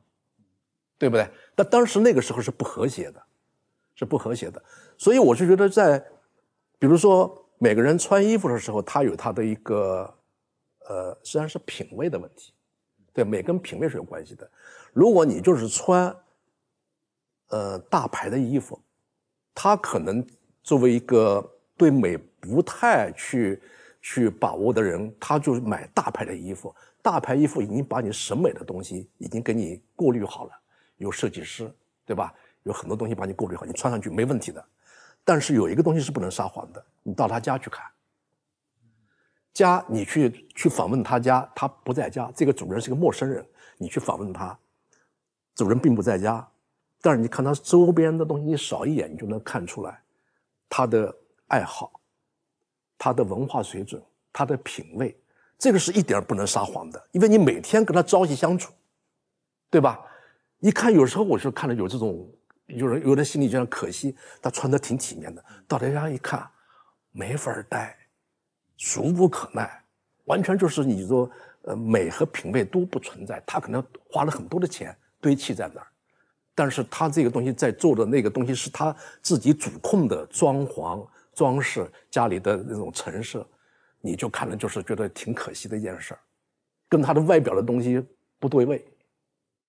[0.99, 1.27] 对不对？
[1.55, 3.19] 但当时那个时候是不和谐的，
[3.95, 4.61] 是不和谐的，
[4.99, 5.97] 所以我是觉得在，
[6.77, 10.13] 比如说每个人穿衣服的时候，他有他的一个，
[10.87, 12.53] 呃，实际上是品味的问题，
[13.13, 14.47] 对，每跟品味是有关系的。
[14.95, 16.15] 如果你就是穿，
[17.49, 18.81] 呃，大牌的衣服，
[19.53, 20.25] 他可能
[20.63, 23.61] 作为一个对美不太去
[24.01, 26.73] 去把握的人，他就买大牌的衣服。
[27.01, 30.51] 大牌衣服已经把你审美的东西已经给你过滤好了，
[30.95, 31.69] 有设计师，
[32.05, 32.33] 对吧？
[32.63, 34.65] 有很多东西把你过滤好，你穿上去没问题的。
[35.25, 37.85] 但是有一个东西是不能撒谎的，你到他家去看，
[39.53, 43.45] 家你去去访问他家，他不在家，这个主人是个陌生人，
[43.77, 44.57] 你去访问他，
[45.55, 46.45] 主人并不在家，
[47.01, 50.01] 但是你看他周边的东西，你扫一眼，你就能看出来
[50.69, 51.15] 他的
[51.47, 51.91] 爱好、
[52.97, 54.01] 他的文化水准、
[54.33, 55.17] 他的品味，
[55.57, 58.73] 这个是一点不能撒谎的，因为你每天跟他朝夕相处，
[59.69, 60.05] 对吧？
[60.59, 62.29] 一看有时候我是看着有这种，
[62.65, 66.45] 有人有人心里觉得可惜，他穿的挺体面的，到人家一看，
[67.11, 67.95] 没法待，
[68.77, 69.83] 俗不可耐，
[70.25, 71.29] 完全就是你说
[71.61, 75.87] 呃美和品味都不存在，他可能花了很多的钱堆砌在那儿。
[76.53, 83.43] 但是他这个东西在做的那个东西是他自己主控的装潢、装饰家里的那种陈设，
[84.01, 86.19] 你就看了就是觉得挺可惜的一件事儿，
[86.87, 87.99] 跟他的外表的东西
[88.39, 88.85] 不对位。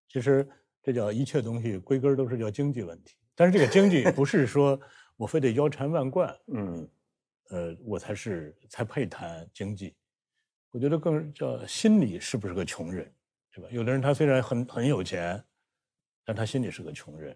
[0.08, 0.46] 其实
[0.82, 4.78] 这叫一切东西归根都是叫经济问题，但是这个经济不是说
[5.16, 6.88] 我非得腰缠万贯， 嗯，
[7.48, 9.96] 呃，我才是才配谈经济。
[10.70, 13.10] 我觉得更叫心里是不是个穷人，
[13.56, 13.68] 是吧？
[13.70, 15.42] 有的人他虽然很很有钱，
[16.26, 17.34] 但他心里是个穷人。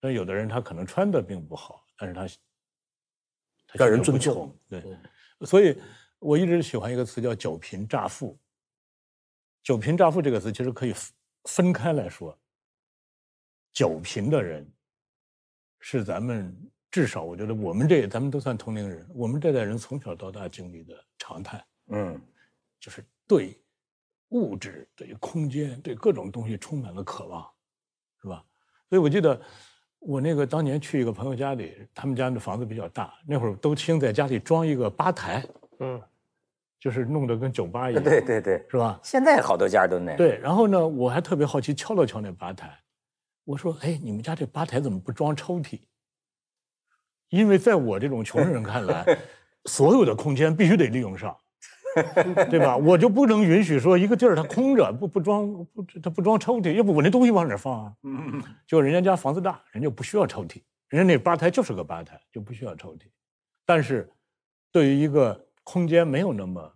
[0.00, 2.26] 但有的人他可能穿的并不好，但是他
[3.68, 4.58] 他让人尊重穷。
[4.68, 4.84] 对，
[5.46, 5.80] 所以
[6.18, 8.36] 我一直喜欢一个词叫“酒贫乍富”。
[9.62, 11.12] 酒贫乍富这个词其实可以分
[11.44, 12.36] 分开来说。
[13.72, 14.68] 酒贫的人
[15.78, 16.52] 是咱们
[16.90, 22.20] 至少我觉得我们这咱们都算同龄人，我们这代人从小到大经历的常态，嗯，
[22.80, 23.56] 就是对
[24.30, 27.46] 物质、对空间、对各种东西充满了渴望，
[28.22, 28.44] 是吧？
[28.88, 29.40] 所以我记得
[29.98, 35.44] 我那个当年去一个朋友家里，他们家的房子比较大，那会儿都兴在家里装一个吧台，
[35.78, 36.00] 嗯，
[36.78, 38.98] 就是弄得跟酒吧一样，对对对，是吧？
[39.02, 40.16] 现在好多家都那样。
[40.16, 42.78] 对，然后呢，我还特别好奇，敲了敲那吧台，
[43.44, 45.80] 我说：“哎，你们家这吧台怎么不装抽屉？”
[47.30, 49.04] 因为在我这种穷人看来，
[49.66, 51.36] 所有的空间必须得利用上，
[52.50, 52.76] 对吧？
[52.76, 57.94] 我就不能允许说一个地儿它空着，不不装不它不装抽屉，要不我那东西往哪儿放啊？
[58.02, 63.02] 嗯，就人家家房子大，人家不需要抽屉，人家那吧台就是个吧台，就不需要抽屉。
[63.64, 64.10] 但是，
[64.72, 66.74] 对于一个空间没有那么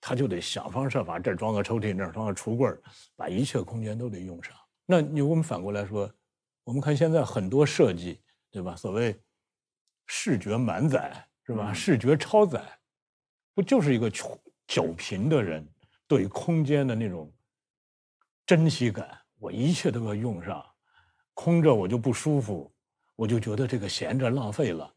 [0.00, 2.68] 他就得想方设法，这儿装个抽屉，那儿装个橱柜
[3.14, 4.54] 把一切空间都得用上。
[4.86, 6.10] 那你我们反过来说，
[6.64, 8.74] 我们看现在很多设计，对吧？
[8.76, 9.16] 所谓
[10.06, 11.12] 视觉满载，
[11.44, 11.72] 是吧？
[11.72, 12.62] 视觉超载，
[13.54, 14.10] 不就是一个
[14.66, 15.66] 穷酒贫的人
[16.06, 17.32] 对空间的那种
[18.44, 19.08] 珍惜感？
[19.38, 20.64] 我一切都要用上，
[21.34, 22.70] 空着我就不舒服，
[23.14, 24.92] 我就觉得这个闲着浪费了。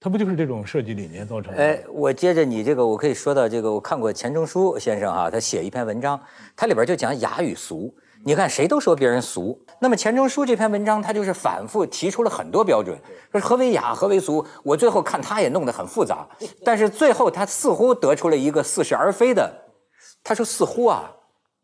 [0.00, 1.62] 它不就是这种设计理念造成的？
[1.62, 6.20] 哎，我接着你这个，我可以说到这个，我看过钱钟书先生哈，他写一篇文章，
[6.54, 7.94] 他里边就讲雅与俗。
[8.24, 12.98] 你看谁都说别人俗，那么钱钟书这篇文章他就是反复提出了很多标准，
[13.32, 14.44] 说何为雅，何为俗。
[14.62, 16.28] 我最后看他也弄得很复杂，
[16.64, 19.50] 但是最后他似乎得出了一个似是而非的。
[20.22, 21.10] 他说似乎啊，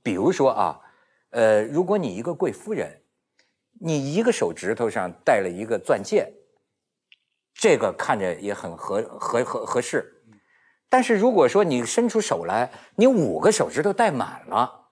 [0.02, 0.80] 比如说啊，
[1.30, 3.00] 呃，如果你一个贵夫人，
[3.80, 6.32] 你一个手指头上戴了一个钻戒。
[7.52, 10.22] 这个看着也很合合合合适，
[10.88, 14.83] 但是如果说你伸出手来，你五个手指头戴满了，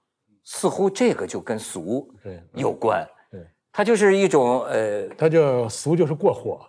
[0.45, 2.13] 似乎这个就跟俗
[2.55, 3.07] 有关。
[3.31, 6.67] 对，它就是一种呃，它叫俗就是过火，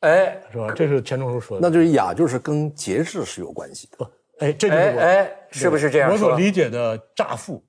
[0.00, 0.72] 哎，是吧？
[0.74, 1.68] 这是钱钟书说的。
[1.68, 4.10] 那就是雅，就是跟节制是有关系的。
[4.38, 7.64] 哎，这就是我哎，是不是这样我所理解的乍富。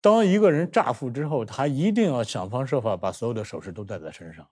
[0.00, 4.46] 当一个人乍富之后，他一定要想方设法把所有的首饰都戴在身上。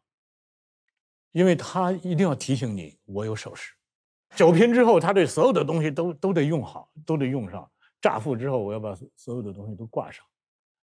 [1.32, 3.72] 因为他一定要提醒你，我有首饰。
[4.36, 7.70] 酒瓶之后，他对所有的东西都都得用好，都得用上。
[8.02, 10.22] 乍富之后，我要把所有的东西都挂上。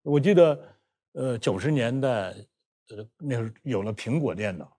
[0.04, 0.78] 我记得，
[1.14, 2.36] 呃，九十年代，
[2.90, 4.78] 呃，那会儿有了苹果电脑，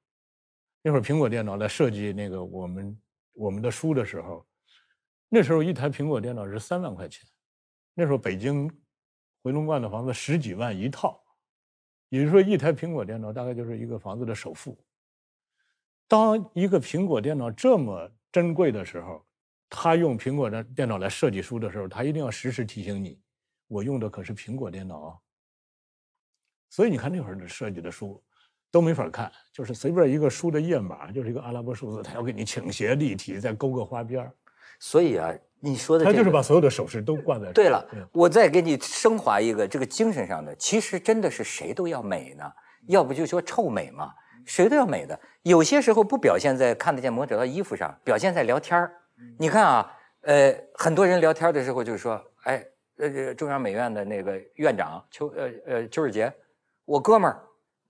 [0.83, 3.01] 那会儿苹果电脑在设计那个我们
[3.33, 4.47] 我们的书的时候，
[5.29, 7.27] 那时候一台苹果电脑是三万块钱。
[7.95, 8.71] 那时候北京
[9.43, 11.19] 回龙观的房子十几万一套，
[12.11, 14.79] 也就是说，一台苹果电脑大概就是一个房子的首付。
[16.07, 19.27] 当一个苹果电脑这么珍贵的时候，
[19.69, 23.19] 他用苹果的电脑来设计书的时候，他一定要时时提醒你，
[23.67, 25.21] 我用的可是苹果电脑。
[26.71, 28.23] 所以你看那会儿的设计的书
[28.71, 34.31] 都没法看，就是随便一个书的页码就是一个阿拉伯数字，他要给你倾斜立体，再勾个花边
[34.79, 37.51] 所以啊，你说的他就是把所有的首饰都挂在。
[37.53, 42.45] 对了，我再给你升华一个这个精神上的，其实真的是谁都要美呢，
[42.89, 44.13] 要不就说臭美嘛。
[44.45, 48.93] 谁都要美的，有些时候不表现在看得见模特的衣服上，表现在聊天儿。
[49.39, 49.93] 你看啊，
[50.23, 52.65] 呃，很多人聊天的时候就是说，哎，
[52.99, 56.33] 呃，中央美院的那个院长邱呃呃邱世杰，
[56.85, 57.41] 我哥们儿，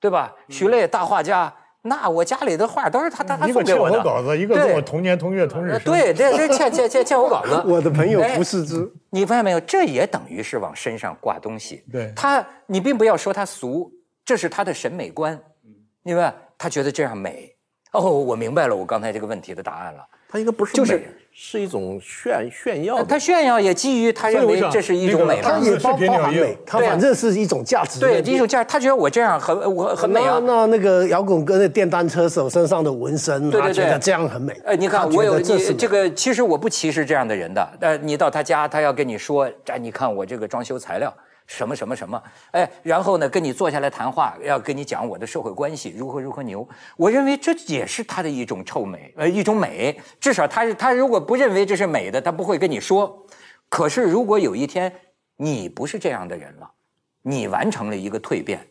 [0.01, 0.35] 对吧？
[0.49, 1.53] 徐磊大画家，
[1.83, 3.95] 那我家里的画都是他他他送给我的。
[3.95, 5.81] 一个欠我稿子，一个跟我同年同月同日生。
[5.85, 7.63] 对，这这欠欠欠欠我稿子。
[7.67, 8.91] 我的朋友不是之。
[9.11, 9.61] 你发现没有？
[9.61, 11.85] 这也等于是往身上挂东西。
[11.91, 12.13] 对。
[12.17, 13.93] 他，你并不要说他俗，
[14.25, 15.41] 这是他的审美观，
[16.03, 16.33] 因为？
[16.59, 17.55] 他觉得这样美
[17.93, 20.03] 哦，我明白了，我刚才这个问题的答案了。
[20.29, 21.03] 他应该不是就是
[21.33, 23.05] 是一种炫炫耀。
[23.05, 28.01] 他炫耀也基于他认为这是一种美，他也包包含美，他反正是一种价值。
[28.01, 28.71] 对，一种价值。
[28.71, 30.41] 他觉得我这样很我很美啊。
[30.45, 34.53] 那那个摇滚哥那电单车手身上的纹身，他觉得这样很美。
[34.65, 37.69] 哎，你看我有这这个，其实我不歧视这样的人的。
[37.81, 41.15] 呃，你到他家，他要跟你说，哎，你看我这个装修材料。
[41.47, 46.69] 什么什么什么，哎，然后呢，跟你坐下来谈话，要跟你讲我的社会关系如何如何牛。
[46.97, 50.01] 我认为这也是他的一种臭美，呃，一种美。
[50.21, 53.27] 至少他是他如果不认为这是美的，他不会跟你说。
[53.69, 54.93] 可是如果有一天
[55.37, 56.71] 你不是这样的人了，
[57.23, 58.67] 你完成了一个蜕变，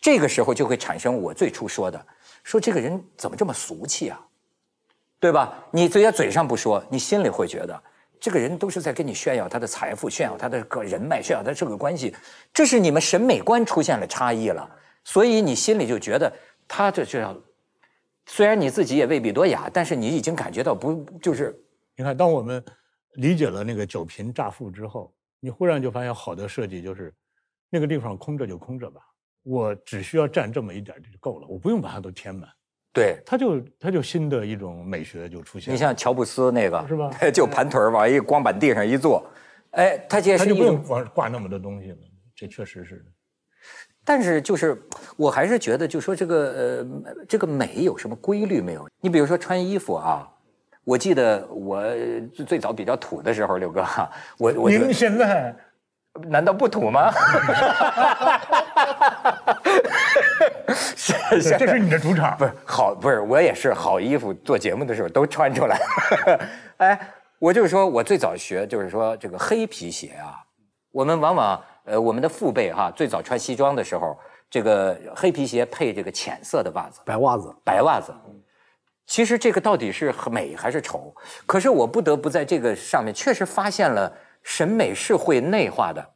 [0.00, 2.06] 这个时候就会产生我最初说的，
[2.42, 4.20] 说这个人怎么这么俗气啊，
[5.18, 5.54] 对吧？
[5.70, 7.82] 你虽然嘴上不说，你心里会觉得。
[8.20, 12.14] 这个人都是在跟你炫耀他的财富，炫耀他的个人脉，炫耀他这个关系，
[12.52, 14.70] 这是你们审美观出现了差异了，
[15.04, 16.30] 所以你心里就觉得
[16.68, 17.34] 他这就要，
[18.26, 21.58] 虽然你自己也未必多雅，但是你已经感觉到不就是？
[21.96, 22.62] 你看，当我们
[23.14, 27.14] 理解了那个酒瓶乍富之后，你忽然就发现好的设计就是
[27.70, 29.00] 那个地方空着就空着吧，
[29.42, 32.48] 我只需要占这么一点就够了，我不用把它都填满。
[32.92, 35.72] 对，他就他就新的一种美学就出现。
[35.72, 37.10] 你像乔布斯那个是吧？
[37.32, 39.24] 就盘腿往一光板地上一坐，
[39.70, 41.98] 哎，他这他就不用挂挂那么多东西了。
[42.34, 43.04] 这确实是。
[44.02, 44.82] 但是就是，
[45.16, 48.88] 我还是觉得，就说这个呃，这个美有什么规律没有？
[49.00, 50.26] 你比如说穿衣服啊，
[50.82, 51.84] 我记得我
[52.46, 53.84] 最早比较土的时候，刘哥，
[54.38, 55.54] 我我您现在
[56.28, 57.10] 难道不土吗？
[60.96, 61.14] 是，
[61.56, 65.78] 这是你的主场，不是好，不是我也是好衣服，做节目的时候都穿出来。
[66.78, 67.00] 哎，
[67.38, 70.34] 我就是说，我最早学就是说这个黑皮鞋啊，
[70.90, 74.18] 我们往往呃我们的父辈哈，最早穿西装的时候，
[74.50, 78.12] 这个黑皮鞋配这个浅色的袜子，白袜子，白袜子。
[79.06, 81.14] 其实这个到底是美还是丑？
[81.46, 86.14] 可是我不得不在这个上面确实发现了审美是会内化的。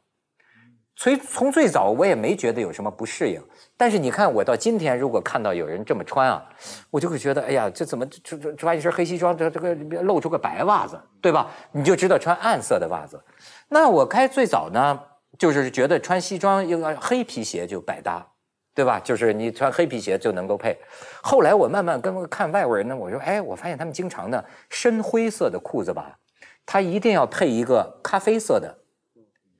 [0.97, 3.43] 所以从最早我也没觉得有什么不适应，
[3.75, 6.41] 但是你看我到今天，如果看到有人这么穿啊，
[6.89, 11.51] 我就会觉得，哎呀，这怎么这这穿一身黑西装，这这个露出个白袜子，对吧？
[11.73, 13.21] 你就知道穿暗色的袜子。
[13.67, 14.97] 那我开最早呢，
[15.37, 18.25] 就是觉得穿西装应该黑皮鞋就百搭，
[18.73, 18.97] 对吧？
[18.97, 20.79] 就是你穿黑皮鞋就能够配。
[21.21, 26.17] 后来我慢慢跟看外国人呢，我说，哎，我发现他们经常呢深灰色的裤子吧，
[26.65, 28.77] 他一定要配一个咖啡色的，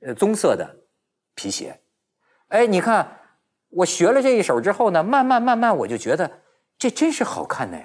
[0.00, 0.76] 呃棕色的。
[1.38, 1.78] 皮鞋，
[2.48, 3.06] 哎，你看，
[3.68, 6.30] 我学了这一手之后呢，慢慢慢慢，我就觉得
[6.78, 7.76] 这真是好看呢。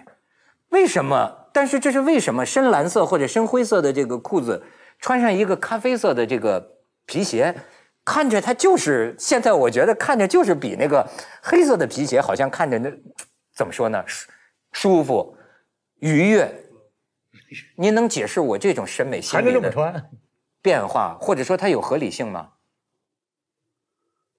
[0.70, 1.50] 为什么？
[1.52, 2.46] 但是这是为什么？
[2.46, 4.64] 深蓝色或者深灰色的这个裤子，
[5.00, 7.54] 穿上一个咖啡色的这个皮鞋，
[8.06, 11.06] 看着它就是现在我觉得看着就是比那个
[11.42, 12.90] 黑色的皮鞋好像看着那
[13.54, 14.02] 怎么说呢？
[14.08, 14.30] 舒
[14.72, 15.36] 舒服、
[16.00, 16.50] 愉悦。
[17.76, 20.10] 您能解释我这种审美心理的
[20.62, 22.54] 变化，或者说它有合理性吗？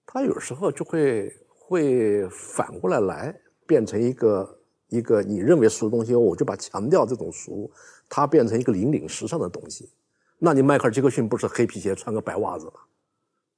[0.07, 7.73] 它有时候就会会反过来来变成一个一个你认为俗的东西，我就把强调这种俗，
[8.09, 9.91] 它变成一个引领时尚的东西。
[10.39, 12.73] 那你迈克尔·杰克逊不是黑皮鞋穿个白袜子吗？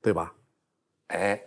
[0.01, 0.35] 对吧？
[1.09, 1.41] 哎，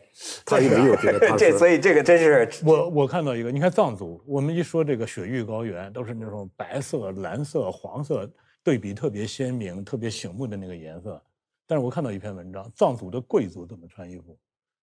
[0.46, 8.30] 他也没有 觉得他这，所以这个真是我我看到一个，你看藏族，我们一说这个雪域高原，都是那种白色、蓝色、黄色
[8.64, 11.22] 对比特别鲜明、特别醒目的那个颜色。
[11.66, 14.38] 但是我看到一篇文章，藏族的贵族怎么穿衣服？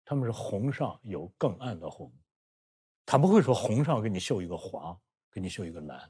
[0.04, 2.10] 他们是红上有更暗的红，
[3.04, 4.98] 他不会说红上给你绣一个黄，
[5.30, 6.00] 给你绣一个蓝，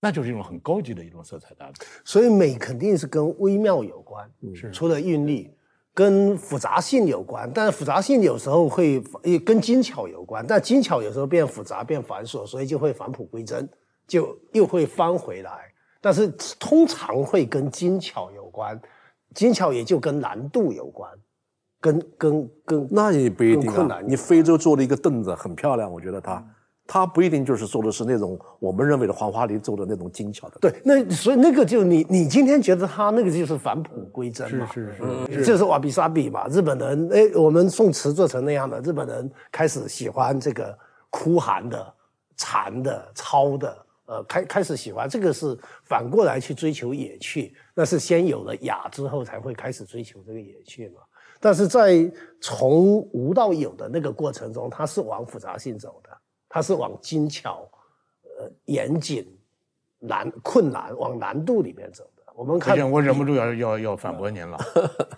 [0.00, 1.86] 那就是一种很高级的一种色彩搭配。
[2.04, 5.54] 所以美肯定是跟微妙有关，是除了韵律，
[6.00, 7.50] 跟复杂性有关。
[7.52, 9.02] 但是复杂性有时候会
[9.44, 13.68] 跟精巧有关，但精巧有时候变复杂变繁琐，所以就会返璞归真，
[14.06, 15.50] 就又会翻回来。
[16.00, 16.26] 但是
[16.58, 18.80] 通常会跟精巧有关，
[19.34, 21.10] 精巧也就跟难度有关。
[21.82, 24.00] 跟跟跟，那也不一定啊。
[24.06, 26.42] 你非洲做了一个凳子，很漂亮，我觉得它，
[26.92, 30.58] 它不一定就是做的是那种我们认为的黄花梨做的那种精巧的。
[30.60, 34.66] 对，那所以那个就你你今天觉得他那个就是返璞归真嘛？
[34.74, 34.92] 是
[35.28, 36.48] 是是，就是瓦比萨比嘛。
[36.48, 40.76] 日本人哎，我们宋词做成那样的，日本人开始喜欢这个
[41.10, 41.94] 枯寒的、
[42.36, 51.02] 残的、糙的，呃，开开始喜欢这个是反过来去追求野趣，那是先有了雅之后才会开始追求这个野趣嘛。
[51.38, 52.10] 但是在
[52.40, 56.10] 从无到有的那个过程中，它是往复杂性走的，
[56.52, 57.66] 它是往精巧、
[58.24, 59.24] 呃严谨、
[60.00, 62.24] 难困难往难度里面走的。
[62.34, 64.58] 我们看，我忍不住要要要反驳您了。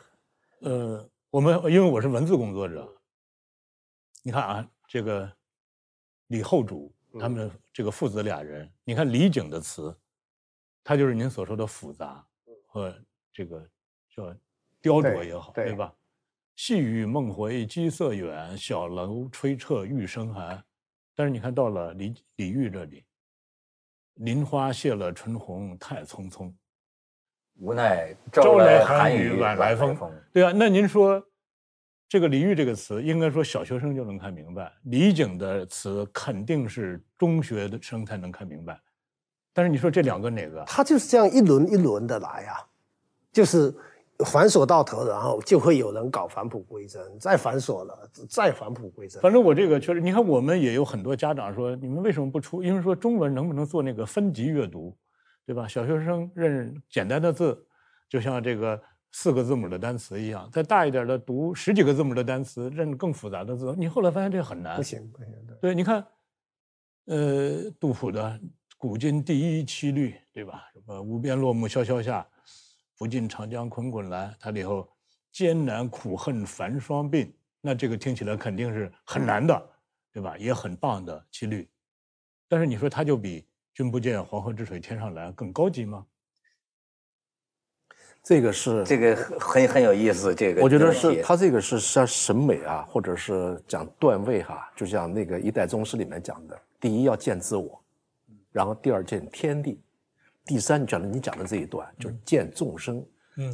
[0.60, 2.86] 呃，我们因为我是文字工作者，
[4.22, 5.32] 你看啊，这个
[6.26, 9.96] 李后主他们这个父子俩人，你看李璟的词，
[10.84, 12.22] 他就是您所说的复杂
[12.66, 12.94] 和
[13.32, 13.66] 这个
[14.14, 14.36] 叫
[14.82, 15.94] 雕琢也好，对吧？
[16.56, 20.62] 细雨梦回鸡色远，小楼吹彻玉笙寒。
[21.14, 23.04] 但是你看到了李李煜这里，
[24.14, 26.52] 林花谢了春红太匆匆，
[27.58, 29.96] 无奈朝来寒雨晚来风。
[30.32, 31.22] 对啊，那您说
[32.08, 34.72] 这个李煜这个词，应该说小学生就能看明白。
[34.84, 38.80] 李璟的词肯定是中学的生才能看明白。
[39.52, 40.64] 但是你说这两个哪个？
[40.66, 42.66] 他就是这样一轮一轮的来啊，
[43.32, 43.74] 就是。
[44.18, 49.20] 繁琐到头，然后就会有人搞返璞归真，再反锁了，再返璞归真。
[49.20, 52.62] 反正我这个确实，你看我们也有很多家长说，你们为什么不出？
[52.62, 54.96] 因为说中文能不能做那个分级阅读，
[55.44, 55.66] 对吧？
[55.66, 57.66] 小学生认简单的字，
[58.08, 63.74] 就像这个四个字母的单词一样，再大一点的读十几个字母的单词，认更复杂的字。
[63.76, 65.34] 你后来发现这很难，不行不行。
[65.60, 66.06] 对，你看，
[67.06, 68.38] 呃，杜甫的
[68.78, 70.62] “古今第一七律”，对吧？
[70.72, 72.24] 什么“无边落木萧萧下”。
[72.98, 74.88] 不尽长江滚滚来，它里头
[75.32, 77.30] 艰难苦恨繁霜鬓，
[77.60, 79.70] 那这个听起来肯定是很难的，
[80.12, 80.36] 对吧？
[80.38, 81.68] 也很棒的七律，
[82.48, 86.06] 但是你说它就比“君不见黄河之水天上来”更高级吗？
[88.22, 90.32] 这个是这个很很有意思。
[90.32, 97.82] 这个我觉得是他这个是像审美啊，或者是讲段位哈，就像那个一代宗师里面讲的，第一要见自我，
[98.52, 99.82] 然后第二见天地。
[100.44, 103.04] 第三讲的你讲的这一段就是见众生，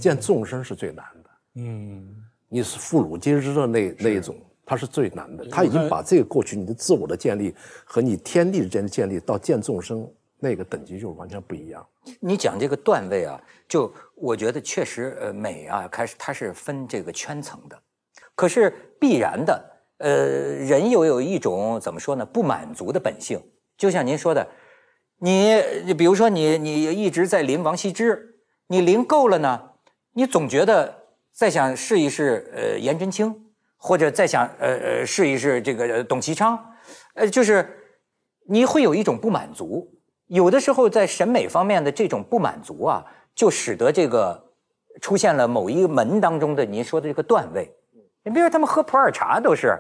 [0.01, 1.30] 见众生是最难的。
[1.57, 2.16] 嗯，
[2.49, 4.34] 你是妇孺皆知的那那一种，
[4.64, 5.45] 它是最难的。
[5.47, 11.86] 他已经把这个过去你的自我的建立和你天地之间的建立到见众生那个等级就完全不一样。
[12.20, 17.78] 你讲这个段位啊，就我觉得确实呃美啊，开始它是分这个圈层的，
[18.34, 20.09] 可是必然的，呃，
[20.64, 22.24] 人又有一种怎么说呢？
[22.24, 23.39] 不满足的本性，
[23.76, 24.47] 就像您说的。
[25.18, 25.54] 你
[25.84, 28.36] 你比如说你你一直在临王羲之，
[28.68, 29.70] 你临够了呢，
[30.12, 33.34] 你总觉得再想试一试呃颜真卿，
[33.76, 36.58] 或者再想呃呃试一试这个董其昌，
[37.14, 37.68] 呃就是
[38.48, 39.92] 你会有一种不满足。
[40.26, 43.04] 有的时候在审美方面的这种不满足啊，
[43.34, 44.52] 就使得这个
[45.00, 47.74] 出现了某一个门当中的您说的这个段位。
[48.22, 49.78] 你比如说他们喝普洱茶都是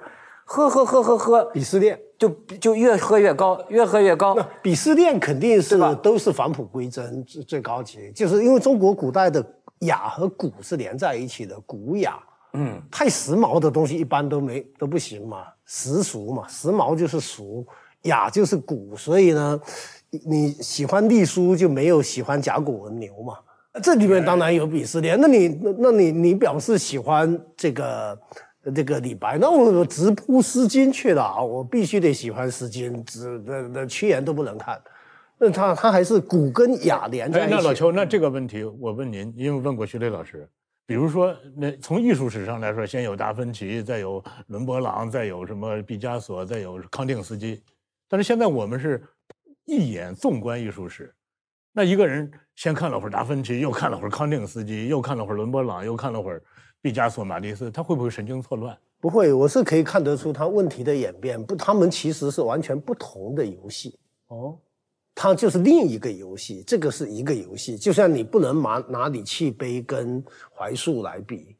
[0.50, 4.34] 喝喝喝喝喝，鄙视链，就就越喝越高，越喝越高。
[4.62, 9.44] 鄙视链肯定是吧都是返璞归真最最高级，就是因为中国古代的
[9.80, 12.18] 雅和古是连在一起的，古雅。
[12.54, 17.66] 嗯，太时髦的东西一般都没都不行嘛，时俗嘛，时髦就是俗，
[18.04, 19.60] 雅就是古，所以呢，
[20.08, 23.34] 你你喜欢隶书就没有喜欢甲骨文牛嘛。
[23.82, 28.18] 这里面当然有鄙视链，那你那那你你表示喜欢这个
[28.74, 34.80] 这个李白，那我直扑《诗经》去了啊，我必须得喜欢《诗经》，只那那屈原都不能看，
[35.38, 37.54] 那他他还是古跟雅连在，一起。
[37.54, 40.48] 那老邱，那这个问题我问您，因为问过徐雷老师，
[40.86, 47.62] 比如说，那从艺术史上来说，先有达芬奇，再有伦勃朗，再有什么毕加索，再有康定斯基，
[48.08, 49.02] 但是现在我们是
[49.64, 51.14] 一眼纵观艺术史，
[51.72, 56.42] 那一个人先看了会儿达芬奇，又看了会儿康定斯基，又看了会儿伦勃朗，又看了会儿
[56.80, 58.78] 毕加索、马蒂斯，他会不会神经错乱？
[59.00, 61.42] 不会，我是可以看得出他问题的演变。
[61.42, 63.98] 不，他们其实是完全不同的游戏。
[64.28, 64.56] 哦，
[65.14, 67.76] 他就是另一个游戏，这个是一个游戏。
[67.76, 70.22] 就像你不能拿拿李器碑跟
[70.56, 71.56] 槐树来比，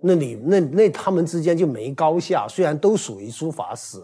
[0.00, 2.46] 那你那那他们之间就没高下。
[2.48, 4.02] 虽然都属于书法史，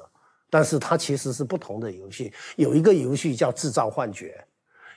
[0.49, 2.33] 但是它其实是不同的游戏。
[2.57, 4.45] 有一个游戏叫制造幻觉，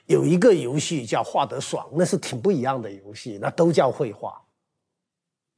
[0.06, 4.40] 有一个游戏叫画得爽，那是挺不一样的游戏，那都叫绘画。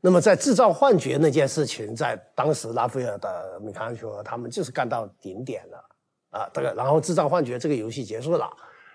[0.07, 8.47] 那么在制造幻觉那件事情，在当时拉斐尔的米开朗基罗他们就是干到顶点了啊，这个然后制造幻觉这个游戏结束了，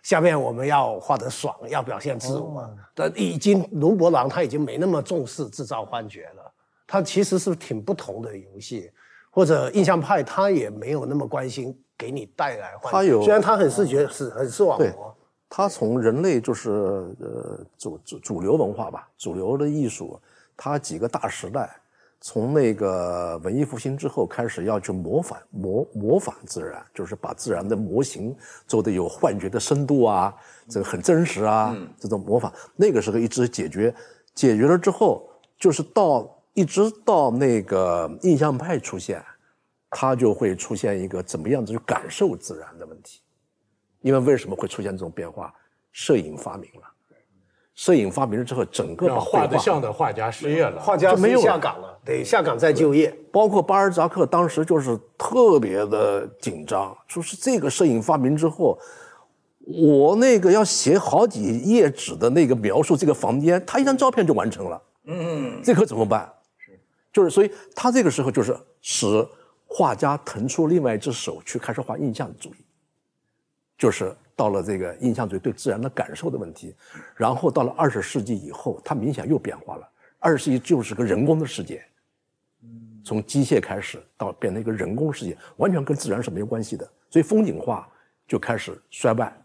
[0.03, 2.70] 下面我们要画得爽，要表现自我。
[2.93, 6.53] 但已经伦勃朗他已经没那么重视制造幻觉了，
[6.86, 8.91] 他其实是挺不同的游戏，
[9.32, 15.18] 或者印象派他也没有那么关心给你带来幻觉，他有虽然他很视觉是很视网膜，
[15.49, 20.22] 他从人类就是呃主主主流文化吧，主流的艺术，
[20.62, 21.74] 它几个大时代，
[22.20, 28.36] 从那个文艺复兴之后开始要去模仿模模仿自然，就是把自然的模型
[28.68, 30.36] 做的有幻觉的深度啊，
[30.68, 33.95] 这个很真实啊，这种模仿，那个时候一直解决，
[34.36, 39.24] 解决了之后，就是到一直到那个印象派出现，
[39.89, 43.22] 它就会出现一个怎么样子去感受自然的问题。
[44.01, 45.53] 因为为什么会出现这种变化？
[45.91, 46.88] 摄影发明了，
[47.80, 50.82] 摄影发明了之后，整个画绘得像的画家失业了。
[50.82, 53.09] 画家就没有了下岗了，得下岗再就业。
[53.32, 58.77] 包括巴尔扎克当时就是特别的紧张，说是这个摄影发明之后，
[59.65, 64.82] 我那个要写好几页纸的那个描述这个房间，他一张照片就完成了。
[65.05, 66.30] 嗯，这可怎么办？
[66.57, 66.77] 是，
[67.13, 69.25] 就是所以他这个时候就是使
[69.65, 72.65] 画家腾出另外一只手去开始画印象主义，
[73.77, 76.74] 就是到了这个印象主义对自然的感受的问题，
[77.14, 79.86] 然后到了二十世纪以后，它明显又变化了。
[80.18, 81.84] 二十世纪就是个人工的世界，
[83.04, 86.90] 从机械开始到变成一个人工世界，完全跟自然是没有关系的。
[87.10, 87.86] 所以风景画
[88.26, 89.36] 就开始衰败，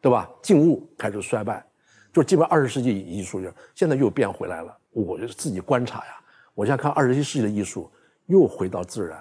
[0.00, 0.30] 对吧？
[0.40, 1.64] 静物开始衰败，
[2.12, 4.78] 就基本二十世纪艺术就现在又变回来了。
[4.92, 6.20] 我就自己观察呀，
[6.54, 7.90] 我现在看二十一世纪的艺术
[8.26, 9.20] 又回到自然。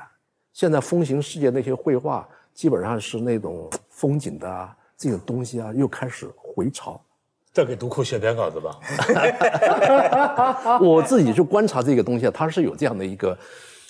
[0.53, 7.01] 现在风行世界那些绘画基本上是那种风景的啊，这个东西啊，又开始回潮。
[7.51, 8.79] 再给读库写篇稿子吧。
[10.79, 13.37] 我自己去观察这个东西，它是有这样的一个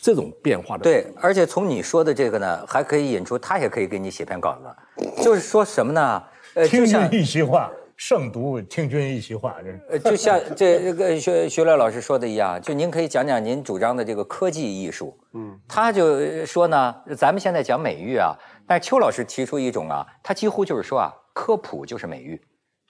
[0.02, 0.84] 这种变化的。
[0.84, 6.24] 对，而且从你说的这个呢，还可以引出他也可以给你写篇稿子，就是说什么呢？
[6.56, 9.70] 呃，听就像君一席话，胜读听君一席话，这。
[9.92, 15.16] 呃，就像这这个徐徐乐老师说的一样，就您可以讲讲您主张的这个科技艺术。
[15.34, 18.36] 嗯，他就说呢，咱们现在讲美育啊，
[18.68, 22.42] 但邱老师提出一种啊，他几乎就是说啊，科普就是美育，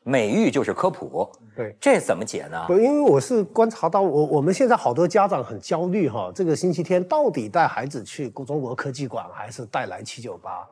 [0.04, 1.32] 美育就是科普。
[1.56, 2.64] 对，这怎么解呢？
[2.68, 10.68] 不，因为我是观察到，我我们现在好多家长很焦虑哈，这个星期天到底带孩子去中国科技馆还是带来七九八？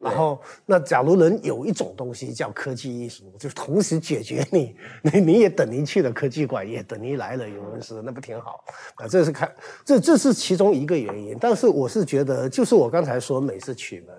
[0.00, 8.62] 然后，那假如能有一种东西叫科技艺术， 就是同时解决你， 你你也等于去了科技馆，也等于来了语文室，那不挺好？
[8.96, 9.50] 啊，这是看
[9.84, 11.36] 这这是其中一个原因。
[11.40, 14.14] 但是我是觉得，就是我刚才说美是曲门，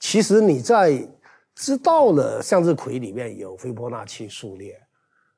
[0.00, 1.06] 其实你在
[1.54, 4.76] 知道了向日葵里面有斐波那契数列，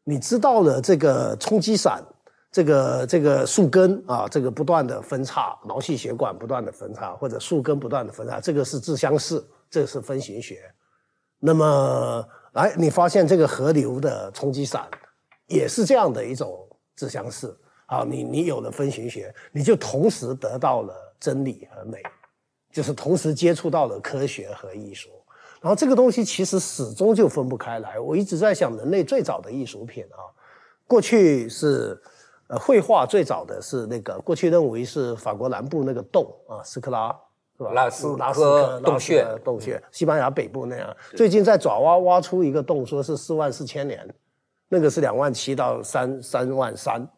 [0.04, 2.02] 你知道了这个冲击伞，
[2.50, 10.62] 这个这个树根啊，这个不断的分叉，毛细血管不断的分叉，或者树根不断的分叉，这个是自相似，这是分形学。
[11.38, 14.88] 那么哎，你发现这个河流的冲击伞
[15.46, 22.02] 也是这样的一种自相似啊，你你有了分形学，你就同时得到了真理和美，
[22.72, 25.10] 就是同时接触到了科学和艺术。
[25.60, 27.98] 然后这个东西其实始终就分不开来。
[27.98, 30.24] 我一直在想，人类最早的艺术品啊，
[30.86, 32.00] 过去是
[32.48, 37.14] 呃绘画最早的是那个过去认为是法国南部那个洞啊，斯科拉
[37.56, 37.72] 是吧？
[37.72, 38.40] 拉斯拉斯
[38.82, 40.96] 洞穴洞穴，西班牙北部那样。
[41.16, 44.08] 最近在爪哇挖出一个洞，说是四万四千年，
[44.68, 47.08] 那个是两万七到三三万三。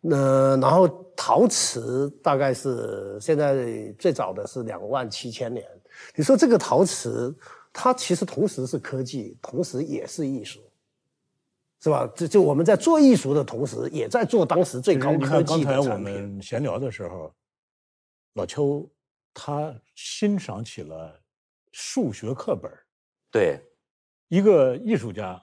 [0.00, 5.64] 那然后陶瓷大概是现在最早的是两万七千年。
[6.14, 7.36] 你说这个陶瓷，
[7.72, 10.60] 它其实同时是科技，同时也是艺术，
[11.80, 12.08] 是吧？
[12.14, 16.14] 就就我们在做艺术的同时，也在做当时最高你科看刚才我技的产品。
[16.14, 17.32] 们闲聊的时候，
[18.34, 18.88] 老邱
[19.32, 21.20] 他欣赏起了
[21.72, 22.84] 数学课本儿
[23.30, 23.60] 对，
[24.28, 25.40] 一个艺术家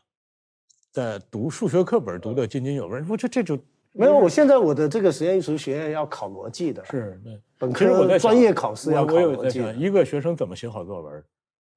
[0.92, 3.58] 在读数学课本儿读得津津有味儿，我觉得这就
[3.92, 7.42] 没有，我现在我的这个实验艺术学院要考逻辑的，是对。
[7.58, 9.62] 本科专业考试要考逻辑。
[9.80, 11.24] 一个学生怎么写好作文？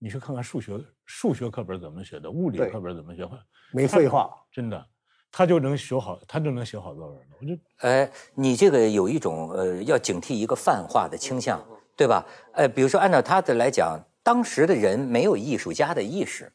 [0.00, 3.30] 你去看看数学数学课本儿怎么写的，物理课本儿怎么写的，
[3.72, 4.28] 没废话。
[4.50, 4.86] 真的，
[5.30, 7.36] 他就能写好，他就能写好作文了。
[7.40, 11.64] 我就哎，你这个有一种呃，要警惕一个泛化的倾向，
[11.98, 12.24] 对吧？
[12.52, 16.52] 呃，比如说按照他的来讲，当时的人没有艺术家的意识，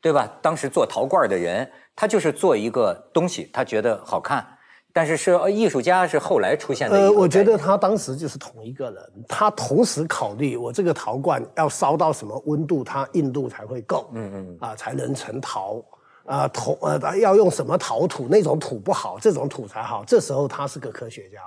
[0.00, 0.26] 对吧？
[0.40, 4.46] 当时做陶罐的人，他就是做一个东西，他觉得好看，
[4.94, 15.84] 但是是呃艺术家是后来出现的呃，我觉得他当时就是同一个人，他同时考虑我这个陶罐要烧到什么温度，它硬度才会够，嗯嗯，啊，才能成陶。
[16.24, 18.26] 啊，土呃要用什么陶土？
[18.28, 20.02] 那种土不好，这种土才好。
[20.04, 21.38] 这时候他是个科学家，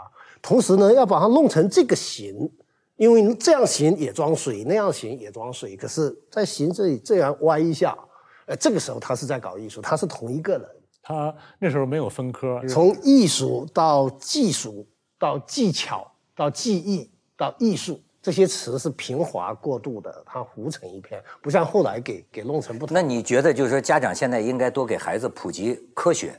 [0.41, 2.49] 同时呢，要把它弄成这个形，
[2.99, 5.77] 因为这样行也装水，那样行也装水。
[5.77, 7.97] 可是，在行这里这样歪一下，
[8.45, 10.69] 呃，这个时候他是在搞艺术，他是同一个人。
[11.01, 14.85] 他那时候没有分科，从艺术到技术
[15.17, 22.93] 到技巧到技艺到艺术，这些词是平滑过渡的，它糊成一片，不像后来给给弄成不同。
[22.93, 26.37] 那你觉得就是说，家长现在应该多给孩子普及科学，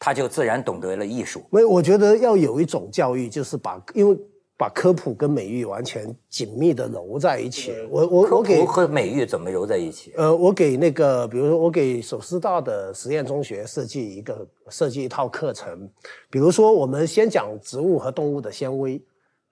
[0.00, 1.44] 他就自然懂得了艺术。
[1.50, 4.18] 没有，我觉得要有一种教育，就是把因为
[4.56, 7.74] 把科普跟美育完全紧密的揉在一起。
[7.90, 10.12] 我我我给普和美育怎么揉在一起？
[10.16, 15.90] 呃，我给那个，比如说，我给首师大的实验中学设计一个设计一套课程，
[16.30, 19.02] 比如说，我们先讲植物和动物的纤维，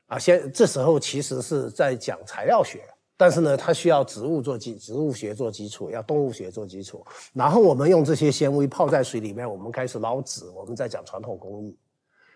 [0.06, 2.80] 啊，先这时候其实是在讲材料学，
[3.16, 11.76] 但是呢，它需要植物做基，植物学做基础，要动物学做基础，然后我们用这些纤维泡在水里面，我们开始捞纸，我们再讲传统工艺。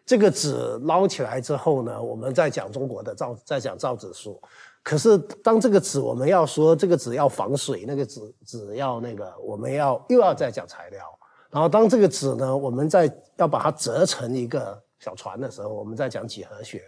[0.04, 4.40] 这个纸捞起来之后呢，我们再讲中国的造，再讲造纸术。
[4.82, 11.02] 可是当这个纸我们要说这个纸要防水，那个纸纸要那个，我们要又要再讲材料。
[11.50, 16.82] 然后当这个纸呢，我们再要把它折成一个小船的时候，我们再讲几何学。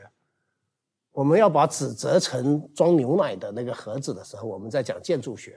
[1.12, 5.56] 我们要把纸折成装牛奶的那个盒子的时候，我们再讲建筑学。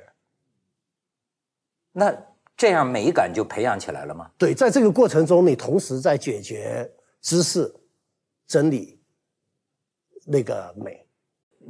[1.91, 2.15] 那
[2.55, 4.29] 这样美感就培养起来了吗？
[4.37, 6.89] 对，在这个过程中，你同时在解决
[7.21, 7.73] 知识、
[8.47, 8.99] 真理
[10.25, 11.05] 那个美。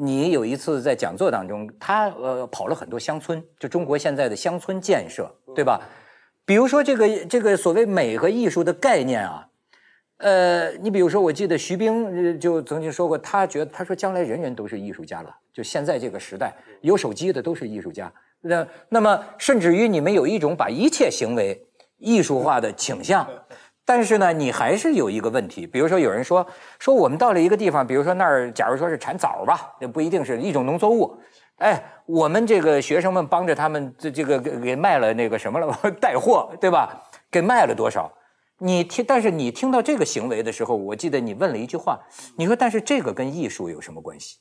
[0.02, 5.82] 你有一次在讲座当中，他呃跑了很多乡村，就中国现在的乡村建设，对吧？
[6.46, 9.48] 比如说这个这个所谓美和艺术的概念啊，
[10.18, 18.12] 呃，你比如说，我记得徐冰就曾经说过，他觉得他说将来人人都是艺术家了，就现在这个时代，有手机的都是艺术家。
[18.42, 23.28] 那那么甚至于你们有一种把一切行为艺术化的倾向。
[23.90, 26.46] 但是呢，你还是有一个问题，比如说有人说
[26.78, 31.18] 说我们到了一个地方，比如说那儿，假如说是产枣吧，那不一定是一种农作物，
[31.56, 37.02] 哎，我们这个学生们帮着他们这这个给给卖了那个什么了， 带货对吧？
[37.32, 38.14] 给卖了多少？
[38.60, 42.00] 你听，但是你听到这个行为的时候，我记得你问了一句话，
[42.38, 44.38] 你说但是这个跟艺术有什么关系？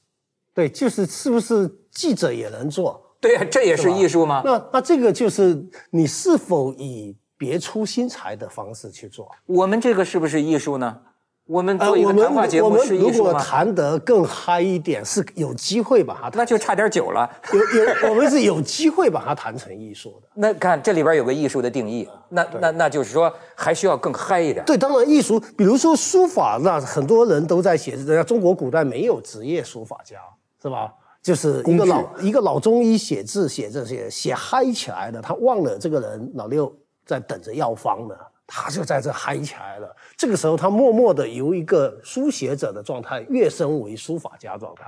[0.53, 3.16] 对，就是是不是记者也能做？
[3.18, 4.42] 对呀、这也是艺术吗？
[4.44, 9.30] 那那这个就是你是否以别出心裁的方式去做？
[9.47, 10.99] 我们这个是不是艺术呢？
[11.47, 13.43] 我们做一个谈话节我目们如果是艺术吗？
[13.43, 17.26] 谈得更嗨一点，是有机会把它谈那就差点酒了。
[17.55, 20.28] 有有，我们是有机会把它谈成艺术的。
[20.36, 24.62] 那看这里边有个艺术的定义，那那那就是说还需要更嗨一点。
[24.66, 30.18] 对，当然艺术，比如说书法，那很多人都在写，人家中国古代没有职业书法家，
[30.61, 30.93] 是吧？
[31.22, 36.70] 就是一个老一个老中医写字写这些写嗨起来的，他忘了这个人老六
[37.09, 38.14] 在等着药方呢，
[38.46, 39.96] 他就在这嗨起来了。
[40.16, 44.84] 这个时候，他默默的由一个书写者的状态跃升为书法家状态。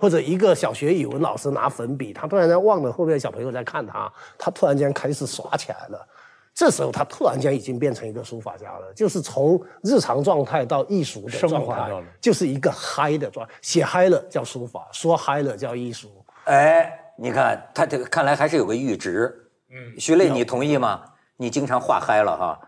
[0.00, 6.06] 或者一个小学语文老师拿粉笔，他突然间忘了后面的小朋友在看他，他突然间开始耍起来了。
[6.54, 13.52] 这时候他突然间已经变成一个书法家了，就是从日常状态到艺术的升状态就是一个嗨的状态。
[13.60, 16.08] 写嗨了叫书法，说嗨了叫艺术。
[16.44, 19.50] 哎，你看他这个看来还是有个阈值。
[19.70, 21.02] 嗯，徐磊，你同意吗？
[21.38, 22.60] 你经常画嗨了哈。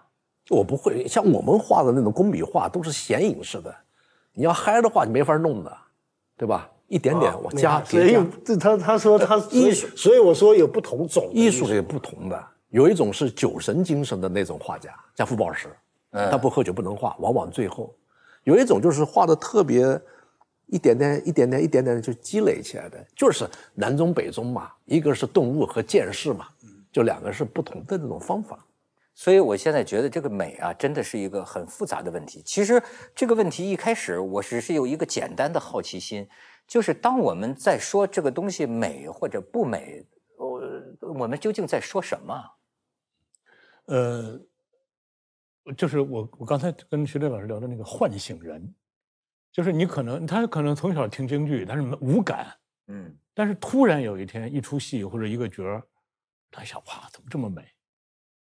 [0.48, 3.72] 我不会像我们画的那种工笔画都是显影式的，
[4.32, 5.76] 你要嗨的话你没法弄的，
[6.38, 6.68] 对吧？
[6.88, 11.66] 一点点我加所以叠加，这他他说他 艺术，所以我说有不同种艺术。
[11.66, 15.68] 也不同的，有一种是酒神精神的那种画家，像傅抱石，
[16.10, 17.94] 他不喝酒不能画，往往最后；
[18.42, 20.00] 有一种就是画的特别
[20.66, 26.48] 一点点、一点点、一点点就积累起来的，就是南中北中嘛，一个是顿悟和见识嘛，
[26.92, 28.66] 就两个是不同的这种方法。
[29.14, 32.42] 所以我现在觉得这个美啊，真的是一个很复杂的问题。
[32.42, 32.82] 其实
[33.14, 36.26] 这个问题一开始我只是有一个简单的好奇心，
[36.66, 40.06] 就是当我们在说这个东西美或者不美，
[40.38, 40.62] 我
[41.20, 42.34] 我们究竟在说什么？
[43.86, 44.40] 呃，
[45.76, 48.72] 就是我我刚才跟徐磊老师聊的那个唤醒人，
[49.52, 52.46] 就是你可能他可能从小听京剧，但是无感，
[52.86, 55.82] 嗯，但是突然有一天一出戏或者一个角儿，
[56.50, 57.62] 他想哇怎么这么美，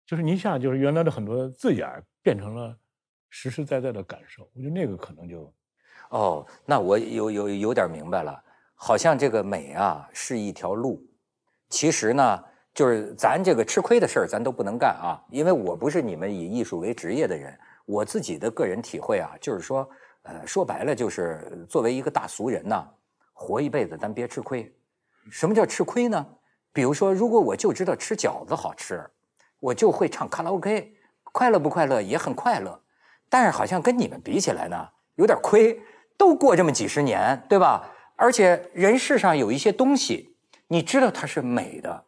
[0.06, 1.86] 就是你一下就是原来的很多字眼
[2.22, 2.76] 变成了
[3.28, 5.52] 实实在在的感受，我觉得那个可能就
[6.10, 8.42] 哦，那我有有有点明白了，
[8.74, 11.04] 好像这个美啊是一条路，
[11.68, 19.88] 其实呢，就是咱这个吃亏的事儿咱都不能干啊，因为我不是你们以艺术为职业的人，我自己的个人体会啊，就是说，
[20.22, 22.88] 呃，说白了就是作为一个大俗人呐，
[23.34, 24.74] 活一辈子咱别吃亏。
[25.30, 26.26] 什么叫吃亏呢？
[26.72, 29.04] 比如说，如果我就知道吃饺子好吃，
[29.60, 30.94] 我就会唱卡拉 OK，
[31.24, 32.80] 快乐不快乐也很快乐，
[33.28, 35.80] 但是好像跟你们比起来呢，有点亏。
[36.16, 37.88] 都过这么几十年，对吧？
[38.16, 42.06] 而且人世上有一些东西，你知道它是美的，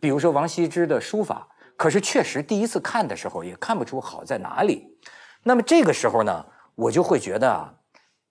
[0.00, 4.98] 比如说王羲之的书法，可是确实第一次看的时候也看不出好在哪里。
[5.44, 7.72] 那么这个时候呢，我就会觉得啊，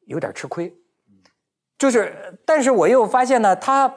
[0.07, 0.75] 有点吃亏。
[1.77, 3.87] 就是，但是我又发现呢，他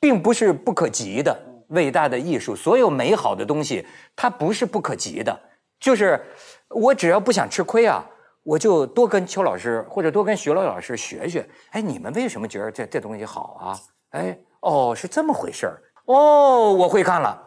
[0.00, 1.36] 并不是不可及的
[1.68, 5.38] 伟大的艺术，所有美好的东西，它不是不可及的。
[5.80, 6.22] 就是
[6.68, 8.04] 我只要不想吃亏啊，
[8.42, 11.46] 我就多跟邱老师或者多跟徐乐老师学学。
[11.70, 13.78] 哎，你们为什么觉得这这东西好啊？
[14.10, 15.82] 哎，哦，是这么回事儿。
[16.06, 17.40] 哦，我会看了。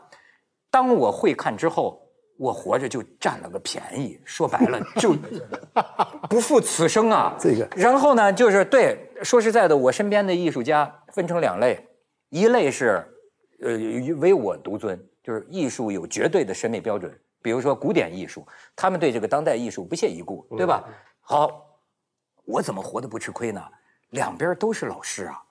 [0.70, 2.02] 当我会看之后，
[2.38, 4.20] 我活着就占了个便宜。
[4.26, 5.16] 说白了， 就
[6.30, 7.36] 不负此生啊。
[7.40, 11.88] 这个然后呢，就是对，说实在的，我身边的艺术家分成两类，
[12.30, 13.06] 一类是，
[13.62, 13.78] 呃，
[14.18, 17.12] 唯我独尊，就是艺术有绝对的审美标准，
[17.42, 20.84] 比如说古典艺术，他们对这个当代艺术不屑一顾，对吧？
[21.22, 21.66] 好，
[22.46, 23.62] 我怎么活得不吃亏呢？
[24.12, 25.42] 两边都是老师啊，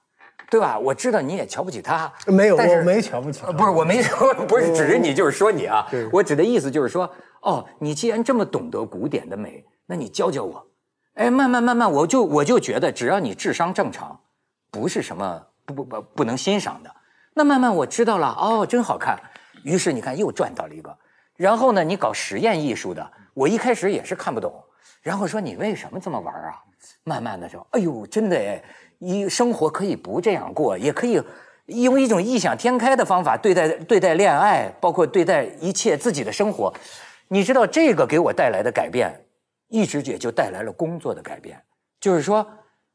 [0.51, 0.79] 对吧？
[0.79, 3.49] 我知道你也瞧不起他，没有，但是我没瞧不起他。
[3.49, 5.87] 呃不是，我没说，不是指着你，就是说你啊。
[6.12, 7.11] 我指的意思就是说，
[7.43, 10.66] 哦，你既然这么懂得古典的美，那你教教我。
[11.14, 14.20] 哎，慢慢慢慢，我就我就觉得，只要你智商正常，
[14.70, 16.91] 不是什么不不不不能欣赏的，
[17.35, 19.19] 那慢慢我知道了，哦，真好看。
[19.64, 20.97] 于是你看又赚到了一个。
[21.37, 24.55] 然后呢，你搞实验艺术的，我一开始也是看不懂，
[25.03, 26.62] 然后说你为什么这么玩啊？
[27.05, 28.62] 慢慢的就，哎呦，真的哎，
[28.99, 31.21] 一生活可以不这样过，也可以
[31.67, 36.73] 用一种异想天开的方法对待对待恋爱，包括对待一切自己的生活。
[37.29, 39.12] 你知道这个给我带来的改变，
[39.69, 41.61] 一直也就带来了工作的改变。
[42.01, 42.47] 就是说，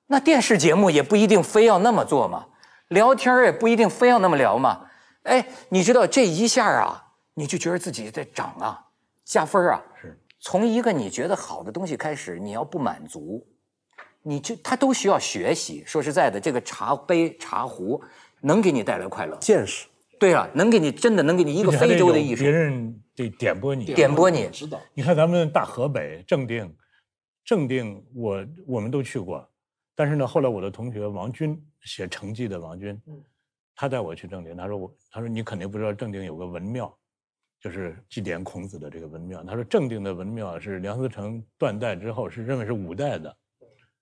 [0.07, 2.45] 那电视节目也不一定非要那么做嘛，
[2.91, 4.85] 聊天儿也不一定非要那么聊嘛。
[5.23, 8.87] 哎，你知道这一下啊，你就觉得自己在涨啊，
[9.23, 9.83] 加分儿啊。
[9.99, 13.45] 是从一个你觉得好的东西开始，你要不满足，
[14.23, 15.83] 你就他都需要学习。
[15.85, 18.01] 说实在的，这个茶杯、茶壶
[18.41, 19.37] 能给你带来快乐。
[19.37, 19.87] 见识，
[20.19, 24.49] 对啊，能给你真的能给你一个非洲的艺术别人得点拨你，点拨你。
[24.49, 24.79] 知道。
[24.93, 26.75] 你看咱们大河北正定，
[27.45, 29.47] 正定我我们都去过，
[29.95, 33.01] 但是呢，后来我的同学王军写成绩的王军，
[33.75, 36.95] 他带我去正定，他说我他说你肯定不知道正定有个文庙，
[37.59, 39.43] 就是祭奠孔子的这个文庙。
[39.43, 43.36] 他说正定的文庙是梁思成断代之后是认为是五代的，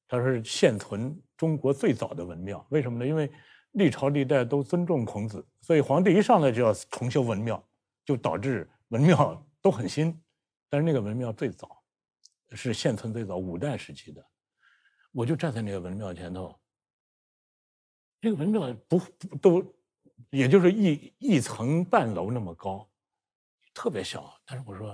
[0.08, 2.66] 他说是现存中国最早的文庙。
[2.70, 3.08] 为什么呢？
[3.08, 3.32] 因为
[3.74, 7.64] 历朝历代都尊重孔子，所以皇帝一上来就要重修文庙，
[8.04, 10.20] 就导致文庙都很新，
[10.68, 11.82] 但是那个文庙最早
[12.52, 14.26] 是现存最早五代时期的。
[15.12, 16.59] 我就站在那个文庙前头，
[18.22, 19.76] 那个文庙不不都，
[20.30, 22.90] 也就是一一层半楼那么高，
[23.74, 24.40] 特别小。
[24.46, 24.92] 但是我说，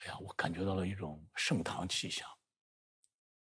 [0.00, 2.26] 哎呀，我感觉到了一种盛唐气象。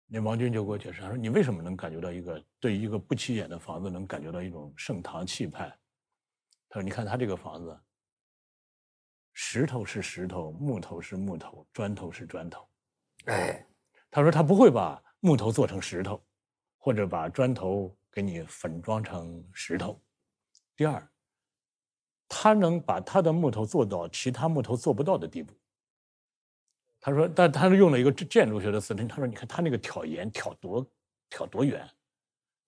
[0.08, 5.68] 那王军就给我解释，他说你为什么能感觉到一个对一个不起眼的房子能感觉到一种盛唐气派？
[6.70, 7.80] 他说你看他这个房子，
[9.34, 12.68] 石头是石头，木头是木头，砖头是砖头。
[13.26, 13.66] 哎，
[14.12, 16.24] 他说他不会把木头做成石头，
[16.78, 20.02] 或者把砖头给你粉装成石头。
[20.74, 21.06] 第二，
[22.30, 25.54] 他能把他的木头做到其他木头做不到的地步。
[27.02, 30.90] 他说，但他是用了一个建筑学的词，他说，你看他那个挑檐挑多
[31.30, 31.86] 挑多远，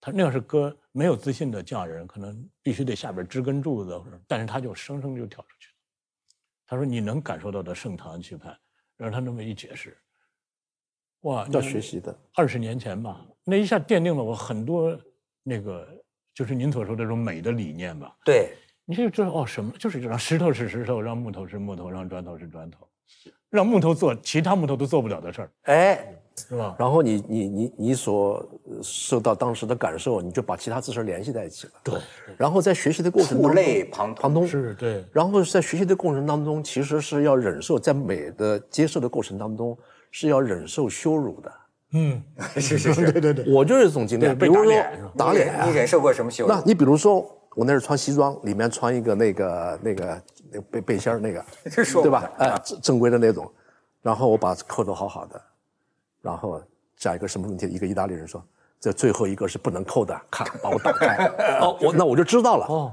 [0.01, 5.73] 他那要是搁没有自信的匠人，可能必须得下边支根柱子，但是他就生生就挑出去了。
[6.65, 8.53] 他说，你能感受到的盛唐气派，
[8.97, 9.97] 让他那么一解释。
[11.21, 12.15] 哇，要学习的。
[12.35, 15.01] 二十年前吧，那一下奠定了我很多
[15.49, 15.87] 那个，
[16.33, 18.13] 就是您所说的这种美的理念吧。
[18.25, 18.49] 对，
[18.83, 22.85] 你就知道哦，什么就是让石头是石头，让木头是木头，让砖头是砖头，
[23.49, 26.75] 让木头做其他木头都做不了的事儿，哎，是吧？
[26.77, 28.45] 然后你你你你所
[28.83, 31.73] 受到当时的感受，你就把其他知识联系在一起了。
[31.81, 31.97] 对，
[32.37, 39.77] 然后在学习的过程当触中，类旁旁通是对，然后在学习的过程当中，其实是要忍受在美的接受的过程当中
[40.11, 41.49] 是要忍受羞辱的。
[41.93, 42.21] 嗯，
[42.55, 46.53] 是 是是， 对对对，我就是这种经历，比被如说打脸打脸啊你，忍受过什么羞辱？
[46.53, 47.25] 那你比如说，
[47.55, 50.21] 我那是穿西装，里面穿一个那个那个
[50.51, 51.43] 那背背心儿那个，
[52.03, 52.29] 对吧？
[52.37, 53.49] 哎，正正规的那种。
[54.01, 55.41] 然后我把扣头好好的，
[56.21, 56.61] 然后
[56.95, 57.67] 讲一个什么问题？
[57.67, 58.43] 一个意大利人说，
[58.79, 61.25] 这最后一个是不能扣的，咔把我打开。
[61.59, 62.91] 哦，我那我就知道了，哦，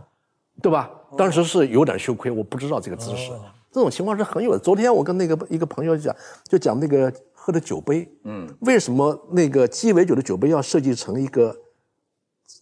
[0.62, 0.90] 对吧？
[1.16, 3.30] 当时是有点羞愧，我不知道这个姿势。
[3.70, 4.58] 这种情况是很有的。
[4.58, 6.14] 昨天我跟那个一个朋友讲，
[6.44, 7.12] 就讲那个
[7.44, 11.54] 喝的酒杯，嗯，为什么那个鸡尾酒的酒杯要设计成一个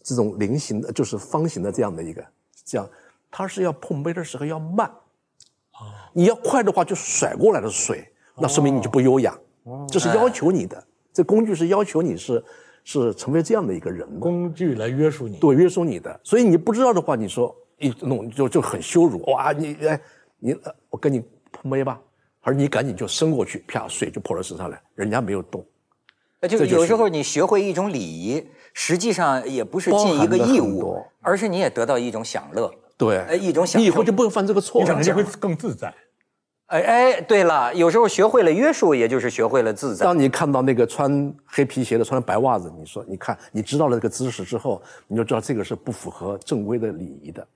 [0.03, 2.20] 这种菱形的，就是方形的这样的一个，
[2.64, 2.91] 这样，
[3.30, 4.91] 它是要碰杯的时候要慢，
[6.12, 9.39] 你要快的话就甩过来的水，那说明你就不优雅，
[9.89, 12.45] 这是要求你的，这工具是要求你是
[12.83, 14.18] 是成为这样的一个人的。
[14.18, 15.37] 工具来约束你。
[15.37, 16.20] 对，约束你的。
[16.24, 19.22] 所以你不知道的话，你说一弄就就很羞辱。
[19.30, 19.53] 哇！
[19.53, 20.01] 你哎，
[20.41, 21.22] 你呃我跟你
[21.53, 22.01] 碰杯吧，
[22.43, 25.64] 而你赶紧就伸过去，啪，水就泼到身上来，人家没有动，
[26.40, 32.70] 呃就是有时候你学会一种礼仪，实际上也不是尽一个义务，而是你也得到一种享乐。
[32.99, 35.93] 对，哎一种享乐你以后就不会犯这个错了你会更自在。
[36.66, 40.07] 哎哎，对了，有时候学会了约束，也就是学会了自在。
[40.07, 47.47] 当你看到那个穿黑皮鞋的、穿白袜子，你说，你看，你知道了这个姿势之后，你就知道这个是不符合正规的礼仪的。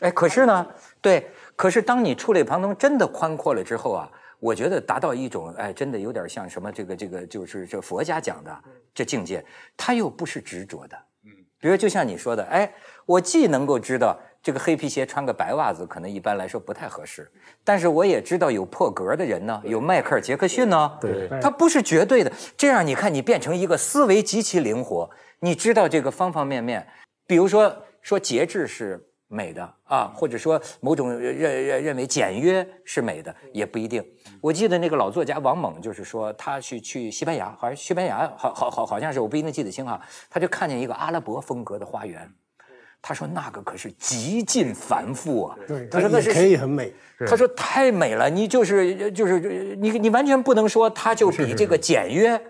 [0.00, 0.66] 哎，可是呢，
[1.00, 1.26] 对，
[1.56, 4.10] 可是当你触类旁通真的宽阔了之后啊，
[4.40, 8.56] 我觉得达到一种哎，真的有点像什么这个这个，就是这佛家讲的
[8.94, 9.44] 这境界，
[9.76, 10.96] 他又不是执着的。
[11.24, 11.30] 嗯，
[11.60, 12.72] 比如就像你说的，哎，
[13.04, 17.30] 我既能够知道这个黑皮鞋穿个白袜子可能一般来说不太合适，
[17.64, 22.32] 但是我也知道有破格的人呢，有迈克尔·杰克逊呢，对，他不是绝对的。
[22.56, 25.10] 这样你看，你变成一个思维极其灵活，
[25.40, 26.86] 你知道这个方方面面。
[27.26, 34.04] 比如说说节制是美的啊，或者说某种认认认为简约是美的，也不一定。
[34.40, 40.00] 我记得那个老作家王蒙就是说，他去去西班牙，好像西班牙好好好好像是我不一定记得清哈，
[40.30, 42.28] 他就看见一个阿拉伯风格的花园。
[43.00, 45.56] 他说那个可是极尽繁复啊！
[45.68, 46.92] 对，他说那是可以很美。
[47.28, 52.40] 他说太美了，你就是就是你你完全不能说它就比这个简约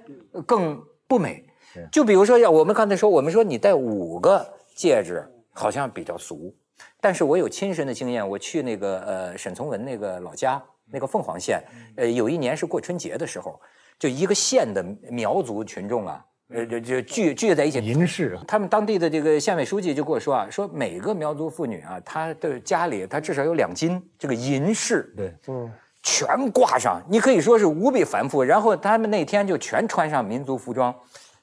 [0.46, 1.44] 更不美。
[1.92, 5.22] 就比如说，要我们刚才说，我们说你戴五个戒指
[5.52, 6.54] 好像比较俗，
[7.00, 11.62] 但是我有亲身的经验，我去那个呃沈从文那个老家那个凤凰县，
[11.96, 13.60] 呃有一年是过春节的时候，
[13.98, 25.70] 就一个县的苗族群众啊，呃就就聚聚在一起银饰他们当地的这个县委书记就跟我说啊，说每个苗族妇女啊，她的家里她至少有两斤这个银饰，对，嗯。
[26.00, 28.42] 全挂上，你可以说是无比繁复。
[28.42, 30.94] 然后他们那天就全穿上民族服装，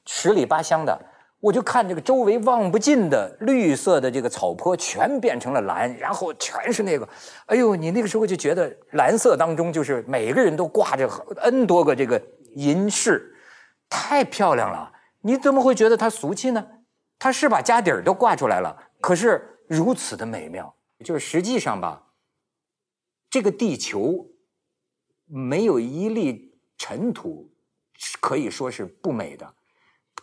[0.06, 0.98] 十里八乡的，
[1.46, 7.08] 我就看这个周围望不尽的绿色的这个草坡全变成了蓝，然后全是那个，
[7.46, 12.20] 哎呦，你那个时候就觉得蓝色当中就是每个人都挂着 N 多个这个
[12.56, 13.32] 银饰，
[13.88, 14.92] 太漂亮了。
[15.20, 16.66] 你怎么会觉得它俗气呢？
[17.16, 20.74] 它是把家底儿都挂出来了，可是如此的美妙，
[21.04, 22.06] 就是实际上吧，
[23.30, 24.26] 这个地球
[25.26, 27.48] 没有一粒尘土
[28.20, 29.54] 可以说是不美的，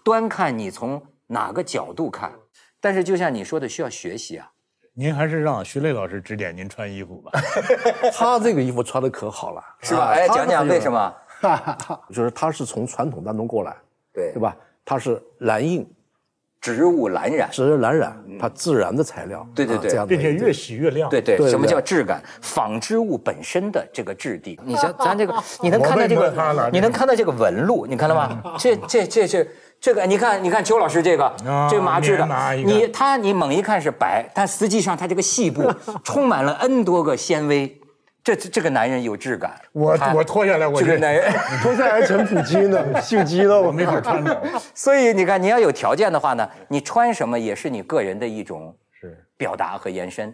[0.03, 1.01] 端看你从
[1.33, 2.31] 哪个角度看。
[2.79, 4.49] 但是就像你说的，需要学习啊。
[4.93, 7.31] 您还是让徐磊老师指点您穿衣服吧。
[8.13, 10.01] 他这个衣服穿的可好了，是吧？
[10.01, 10.91] 啊哎，讲讲为什？
[10.91, 11.13] 么？
[12.13, 13.75] 就是他是从传统当中过来，
[14.13, 14.55] 对对吧？
[14.85, 15.85] 他是蓝印
[16.61, 17.49] 植物蓝染。
[17.51, 21.09] 植物蓝染，它自然的材料，对对对并且越洗越亮。
[21.09, 22.23] 对对，什么叫质感？
[22.41, 28.41] 纺织物本身的这个质地，你像咱这个， 你能看到这个，你能看到这个纹路，你看到吗？
[28.57, 29.47] 这这这这
[29.83, 32.25] 这个，你看你看邱老师这个啊这个麻质的
[32.63, 35.69] 你它你猛一看是白，但实际上它这个细部
[36.05, 37.81] 充满了 N 多个纤维。
[38.23, 41.29] 这这这个男人有质感，我我脱下来，我这这个男人。
[41.61, 44.41] 脱下来成普京的秀肌肉，我没法穿着。
[44.73, 50.33] 所以你看，你要有条件的话呢，你穿什么也是你个人的一种是表达和延伸。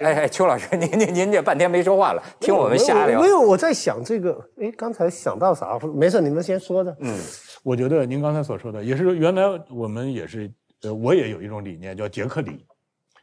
[0.00, 3.28] 哎哎，邱老师，您您您这半天没说话了，听我们瞎聊没。
[3.28, 5.78] 有，我在想这个，哎，刚才想到啥？
[5.94, 6.96] 没事，你们先说着。
[7.00, 7.18] 嗯，
[7.62, 10.50] 我觉得您刚才所说的，也是原来我们也是，
[10.82, 12.66] 呃，我也有一种理念叫节克理，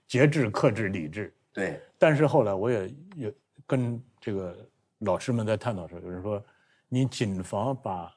[0.08, 1.34] 节制、克制、理智。
[1.52, 3.34] 对，但是后来我也也
[3.66, 4.56] 跟这个
[5.00, 6.44] 老师们在探讨的时候，有人说，
[6.88, 8.14] 你谨防把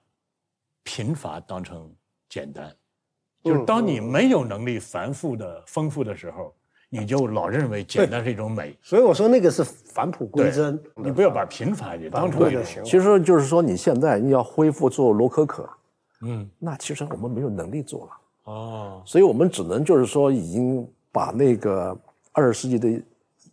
[0.82, 1.90] 贫乏当成
[2.28, 2.70] 简单，
[3.42, 6.54] 就是当你没有能力繁复的丰富的时候，
[6.91, 8.76] 你就老认为简单是一种美。
[8.82, 10.78] 所以我说那个是返璞归真。
[10.97, 12.62] 你不要把平凡也当成一种。
[12.84, 15.66] 其实就是说，你现在你要恢复做罗可可，
[16.20, 21.99] 嗯，那其实我们没有能力做了，哦，所以我们只能就是说，已经把那个
[22.32, 23.03] 二十世纪的。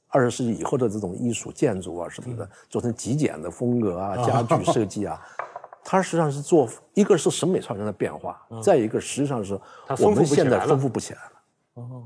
[0.09, 5.21] 二十世纪以后的这种艺术建筑啊什么的，做成极简的风格啊，家具设计啊，
[5.83, 9.59] 它实际上是做一个是审美上的变化，再一个实际上是
[9.99, 11.31] 我们现在丰富不起来了。
[11.73, 12.03] 哦，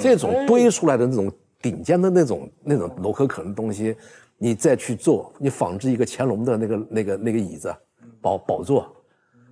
[0.00, 1.30] 这种堆出来的那种
[1.60, 3.96] 顶尖的那种那种楼可可的东西，
[4.38, 7.74] 你再去做，你仿制一个乾隆的那个那个那个椅子
[8.20, 8.94] 宝宝座，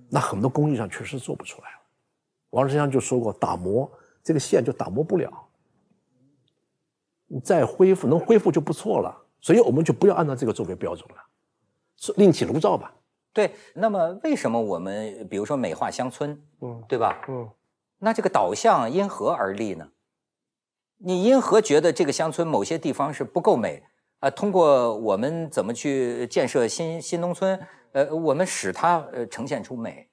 [0.09, 1.77] 那很多工艺上确实做不出来了。
[2.51, 3.89] 王世襄就说过，打磨
[4.23, 5.31] 这个线就打磨不了。
[7.27, 9.17] 你再恢复，能恢复就不错了。
[9.39, 11.15] 所以我们就不要按照这个作为标准了，
[11.97, 12.93] 是另起炉灶吧。
[13.33, 17.25] 对，那么为什么我们比如说美化乡村，嗯对吧？
[17.27, 17.49] 嗯，
[17.97, 19.87] 那这个导向因何而立呢？
[21.03, 23.81] 你因何觉得这个乡村某些地方是不够美？
[24.19, 27.59] 啊、通过我们怎么去建设新新农村，
[27.91, 30.07] 呃，我们使它呃呈现出美。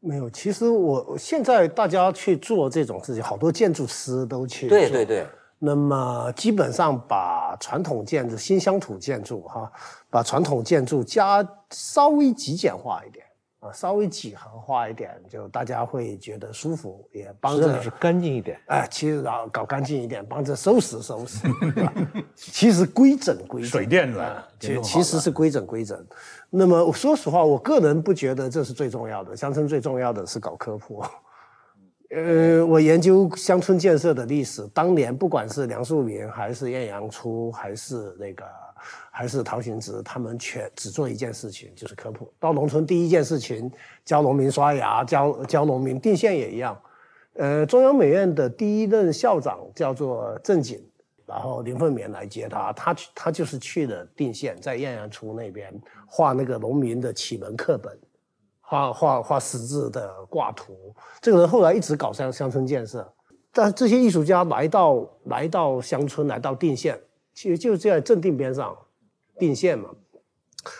[0.00, 5.26] 没有，其实我现在大家去做这种事情，好多建筑师都去对对对，
[5.58, 9.70] 那么基本上把传统建筑、新乡土建筑哈，
[10.08, 13.26] 把传统建筑加稍微极简化一点
[13.60, 18.60] 啊，稍微几行化一点，就大家会觉得舒服，也帮着干净一点。
[18.66, 21.42] 哎，其实搞搞干净一点，帮着收拾收拾，
[21.74, 21.92] 对吧
[22.36, 26.06] 其实规整规整，水电暖，其其实是规整规整。
[26.50, 31.02] 那么说实话，我个人不觉得这是最重要的，乡村最重要的是搞科普。
[32.10, 38.46] 呃，我研究乡村建设的历史，当年不管是梁漱溟，还是晏阳初，还是那个，
[39.10, 42.32] 还是陶行知，他们全只做一件事情，就是科普。
[42.38, 43.70] 到农村第一件事情，
[44.04, 46.80] 教农民刷牙，教教农民定县也一样。
[47.34, 50.84] 呃，中央美院的第一任校长叫做郑锦，
[51.24, 55.72] 然后林凤眠来接他，他去他就是去了定县，在晏阳初那边
[56.06, 57.96] 画那个农民的启蒙课本，
[58.60, 60.74] 画画画识字的挂图。
[61.20, 63.08] 这个人后来一直搞乡乡村建设，
[63.52, 66.98] 但这些艺术家来到来到乡村，来到定县，
[67.38, 68.76] 其实就在正定边上，
[69.38, 69.88] 定县嘛。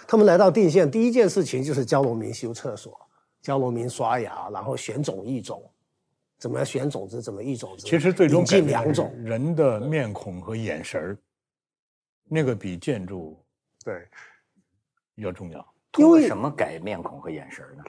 [0.09, 3.00] 他们来到定县，第一件事情就是教农民修厕所，
[3.40, 5.62] 教农民刷牙，然后选种育种，
[6.36, 7.86] 怎么选种子，怎么育种子。
[7.86, 11.16] 其实最终引进两种，人的面孔和眼神儿，
[12.24, 13.40] 那个比建筑
[13.84, 14.09] 对，
[15.14, 15.64] 要重要。
[15.92, 17.84] 通过因为什么改面孔和眼神呢？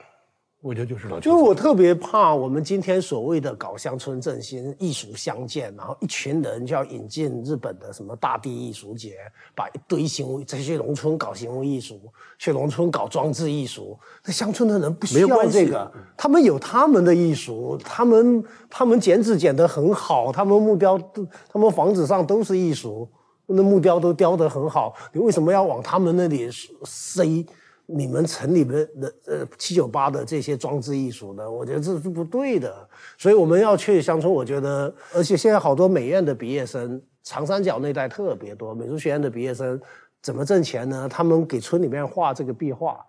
[0.62, 9.16] 我觉得就是老就是我特别怕我们今天所谓的搞乡村振兴、艺术相见，然后一群人就要引进日本的什么大地艺术节，
[9.54, 11.98] 把一堆行为这些农村搞行为艺术，
[12.38, 23.08] 去农村搞装置艺术，那乡村的人不需要这个，他们有他们的艺术，他们他们剪纸剪得很好，他们目标都，他们房子上都是艺术，
[23.46, 26.50] 那木雕都雕得很好，你为什么要往他们那里
[26.84, 27.46] 塞？
[27.92, 32.74] 你们城里面的呃七九八的这些装置艺术呢，我觉得这是不对的。
[33.18, 39.80] 所以我们要去乡村，我觉得，而且现在好多美院的毕业生，长三角那带特别多，美术学院的毕业生
[40.22, 41.08] 怎么挣钱呢？
[41.08, 43.04] 他们给村里面画这个壁画，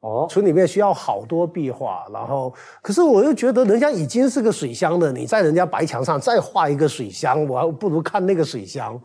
[0.00, 9.00] 哦，村里面需要好多壁画，然后可是我又觉得人家已经是个水箱的，你在人家白墙上再画一个水箱，我还不如看那个水箱。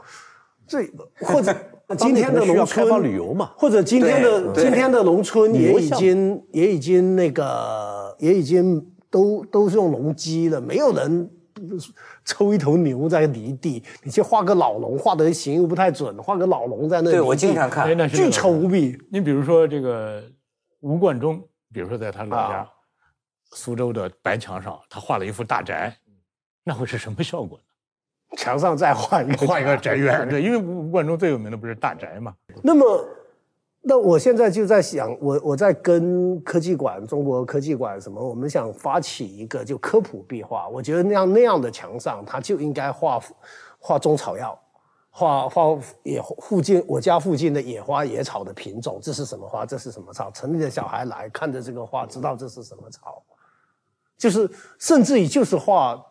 [0.67, 0.89] 这
[1.19, 1.53] 或者
[1.95, 11.29] 今天的农要开发村旅游嘛，或者今天的今天的农村也已经也已经那个也已经都都是用农机了，没有人
[12.25, 18.97] 抽一头牛在犁地，你去画个老农，画的形又不太准，画个老农在那对我经常看巨丑无比。
[19.11, 20.23] 你比如说这个
[20.79, 21.41] 吴冠中，
[21.73, 22.67] 比如说在他老家，啊
[23.53, 25.95] 苏州的白墙上，他画了一幅大宅，
[26.63, 27.63] 那会是什么效果呢？
[28.37, 32.33] 墙上再画一个画一个宅院，对，因为吴冠中最有名的不是大宅嘛？
[32.63, 33.05] 那么，
[33.81, 40.67] 那我现在就在想，我我在跟科技馆、中国科技馆什么，我们想发起一个就科普壁画。
[40.69, 43.21] 我觉得那样那样的墙上，它就应该画
[43.77, 44.57] 画中草药，
[45.09, 49.65] 画画野附近我家附近的野花野草的品种，这是什么花？
[49.65, 50.31] 这是什么草？
[50.31, 53.21] 城里的小孩来看着这个画，知道这是什么草，
[54.17, 54.49] 就是
[54.79, 56.01] 甚至于就是画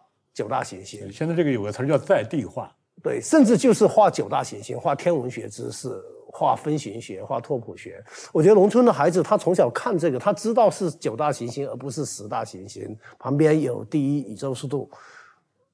[0.41, 1.13] 九大行星。
[1.13, 6.03] 现在这个有个词儿叫在地化，对，甚至就是画九大行星，画天文学知识，
[6.33, 8.03] 画分形学，画拓扑学。
[8.33, 12.97] 我觉得农村的孩子，他从小看这个，他知道是九大行星，而不是十大行星。
[13.19, 14.91] 旁边有第一宇宙速度，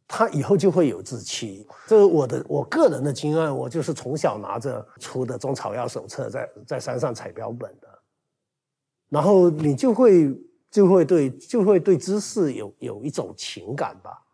[0.08, 1.64] 他以后就会有志气。
[1.86, 7.86] 这是我的我个人的经验，我就是从小拿着出的中草药手册，在在山上采标本的，
[9.10, 10.36] 然后你就会
[10.72, 14.25] 就会对就会对知识有有一种情感吧。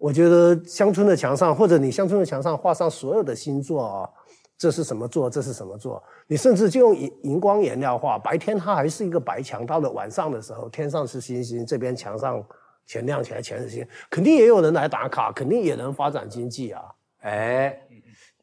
[0.00, 4.10] 我觉得乡村的墙上，或者你乡村的墙上画上所有的星座啊，
[4.56, 6.02] 这是什么座，这是什么座？
[6.26, 12.42] 你甚至就用荧荧光颜料画，白天它还是一个白墙，到了晚上的时候，天上是星星，这边墙上
[12.86, 16.82] 全亮起来，全是星，肯定也有人来打卡，肯定也能发展经济啊。
[17.18, 17.78] 哎，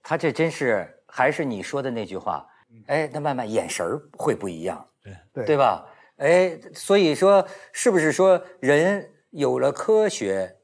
[0.03, 2.45] 他这真是还是你说的那句话，
[2.85, 4.85] 哎，那慢慢眼神儿会不一样，
[5.33, 5.83] 对对吧？
[6.17, 10.55] 哎，所以说是不是说人有了科学，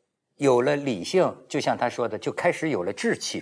[0.44, 3.41] 有了理性，就像他说的，就开始有了志气，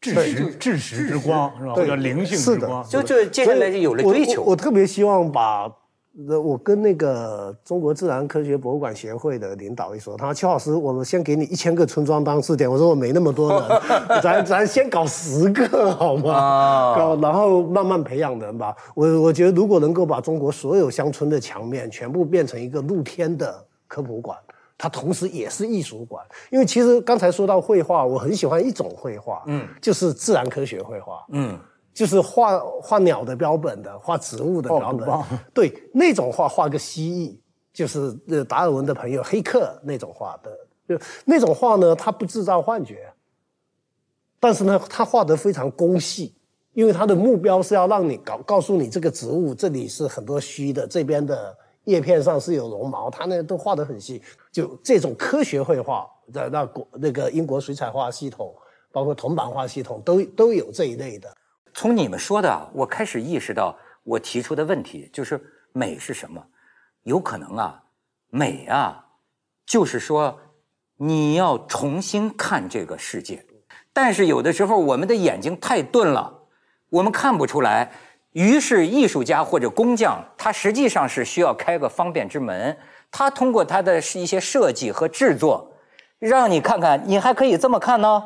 [0.00, 1.74] 志识志识之光是吧？
[1.74, 4.40] 或对者灵性是的之光，就就接下来就有了追求。
[4.40, 5.64] 我我我特别希望把，
[6.28, 12.70] 呃我跟那个中国自然科学博物馆协会的领导一说，他说邱老师，我们先给你一千个村庄当试点。
[12.70, 16.32] 我说我没那么多人，咱咱先搞十个好吗？
[16.32, 18.76] 啊搞然后慢慢培养人吧。
[18.94, 24.38] 我我觉得如果能够把中国所有乡村的墙面全部变成一个露天的科普馆。
[24.78, 31.58] 它同时也是艺术馆，因为其实刚才说到绘画，我很喜欢一种绘画，嗯，就是自然科学绘画，嗯，
[31.92, 37.36] 就是画画鸟的标本的，画植物的标本，哦对那种画画个蜥蜴，
[37.72, 40.56] 就是呃达尔文的朋友黑客那种画的，
[40.88, 43.12] 就那种画呢，它不制造幻觉，
[44.38, 46.32] 但是呢，它画得非常工细，
[46.74, 51.56] 因为它的目标是要让你告告诉你这个植物这里是很多虚的，这边的
[51.88, 58.54] 叶片上是有绒毛，它那都画得很细，就这种科学绘画在那国那个英国水彩画系统，
[58.92, 61.34] 包括铜版画系统都都有这一类的。
[61.72, 63.74] 从你们说的啊，我开始意识到
[64.04, 65.40] 我提出的问题就是
[65.72, 66.44] 美是什么？
[67.04, 67.82] 有可能啊，
[68.28, 69.06] 美啊，
[69.64, 70.38] 就是说
[70.98, 73.46] 你要重新看这个世界。
[73.94, 76.42] 但是有的时候我们的眼睛太钝了，
[76.90, 77.92] 我们看不出来。
[78.32, 82.76] 于是艺术家或者工匠，他实际上是需要开个方便之门。
[83.10, 85.72] 他通过他的是一些设计和制作，
[86.18, 88.22] 让你看看，你还可以这么看呢。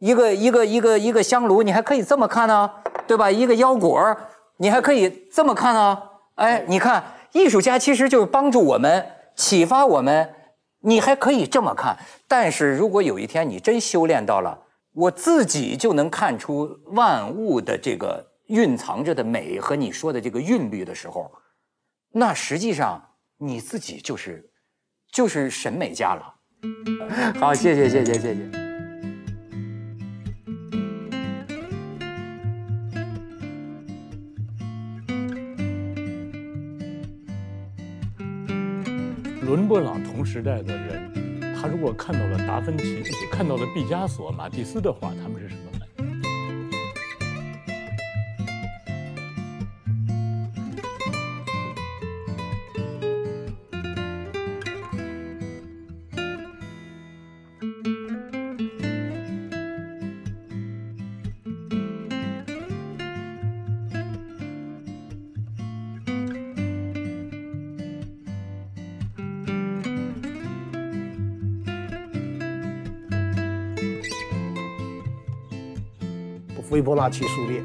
[0.00, 2.68] 一个一个一个一个香炉，你还可以这么看呢，
[3.06, 3.30] 对吧？
[3.30, 4.16] 一个腰果，
[4.56, 6.02] 你还可以这么看呢。
[6.34, 10.34] 哎，你看，艺术家其实就是帮助我们、启发我们，
[10.80, 11.96] 你还可以这么看。
[12.26, 14.58] 但是如果有一天你真修炼到了，
[14.92, 21.32] 我自己就能看出万物的这个蕴藏着的美和你说的这个韵律的时候，
[22.10, 23.02] 那实际上
[23.38, 24.46] 你自己就是
[25.10, 26.34] 就是审美家了。
[27.40, 28.50] 好，谢谢谢谢谢谢。
[39.40, 45.71] 伦勃朗同时代的人，他如果看到了达芬奇，看到了毕加索、马蒂斯的画，他们是什么
[76.92, 77.64] 波拉奇数列。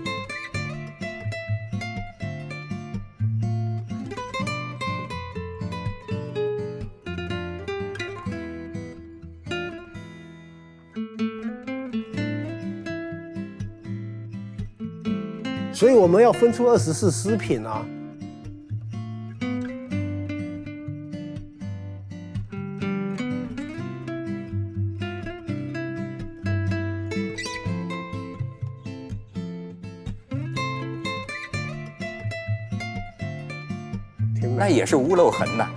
[15.73, 17.85] 所以我们要分出二十四诗品啊。
[34.77, 35.67] 也是无漏痕的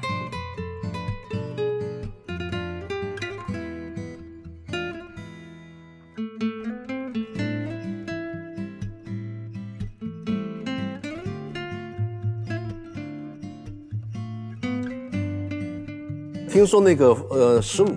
[16.46, 17.88] 听说那个呃十五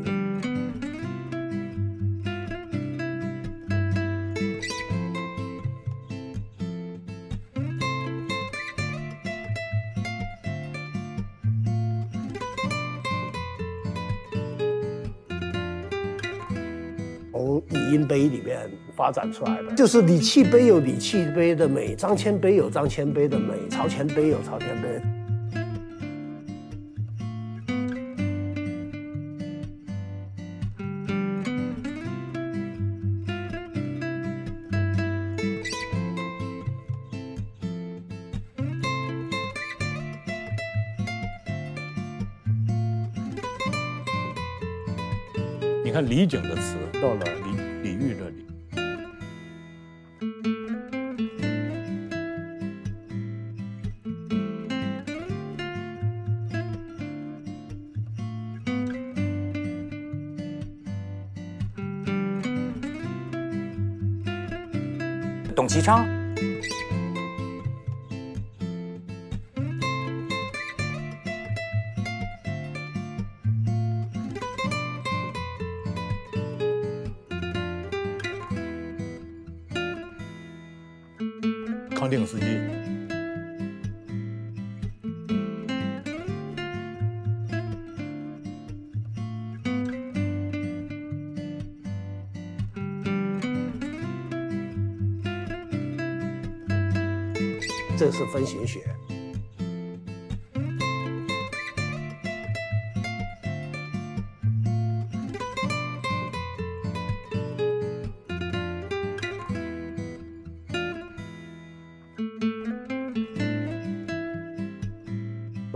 [18.95, 25.01] 发展出来的，就是李器碑有李器碑的美，张骞碑有张骞碑的美，曹乾碑有曹乾碑。
[45.85, 47.42] 你看李璟的词到了
[98.33, 98.83] 分型学。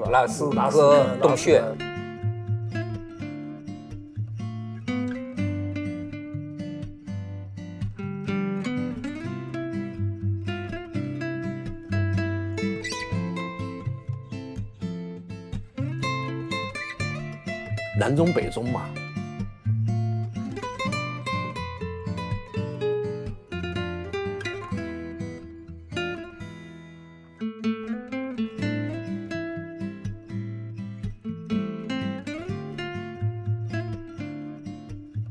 [0.09, 1.61] 拉斯拉斯哥拉斯洞穴
[17.99, 18.87] 南中北中嘛。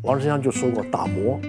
[0.02, 1.40] 王世襄就说过打磨，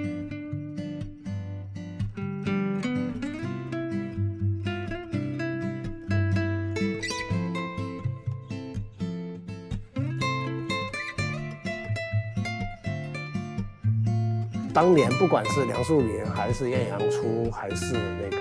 [14.77, 18.37] 当年不管是梁漱溟，还是晏阳初，还是那个，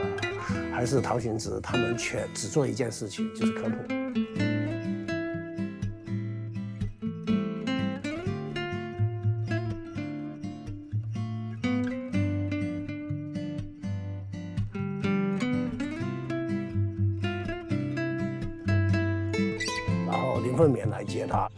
[0.70, 3.74] 还是陶行知，他们全只做一件事情，就是科普。
[20.06, 21.48] 然后林凤眠来接他。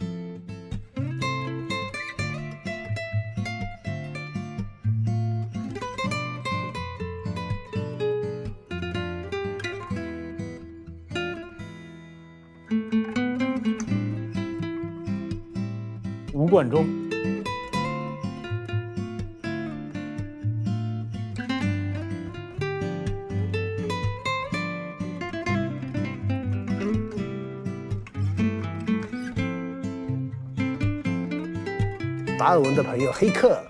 [32.49, 33.61] 达尔文的朋友黑客，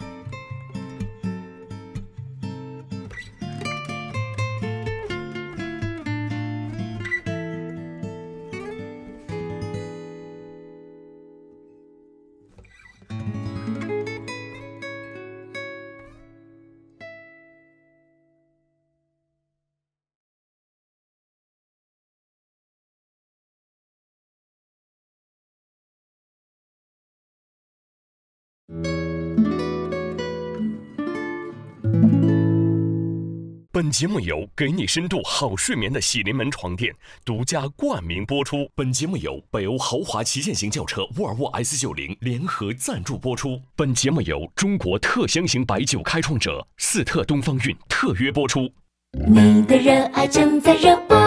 [33.79, 36.93] 本节目由给你深度好睡眠的喜临门床垫
[37.23, 38.69] 独家冠名播出。
[38.75, 43.57] 本节目由北欧豪华旗舰型轿车沃尔沃 S 九零联合赞助播出。
[43.77, 48.69] 本节目由中国特香型白酒开创者四特东方韵特约播出。
[49.13, 51.17] 你的热爱正在热播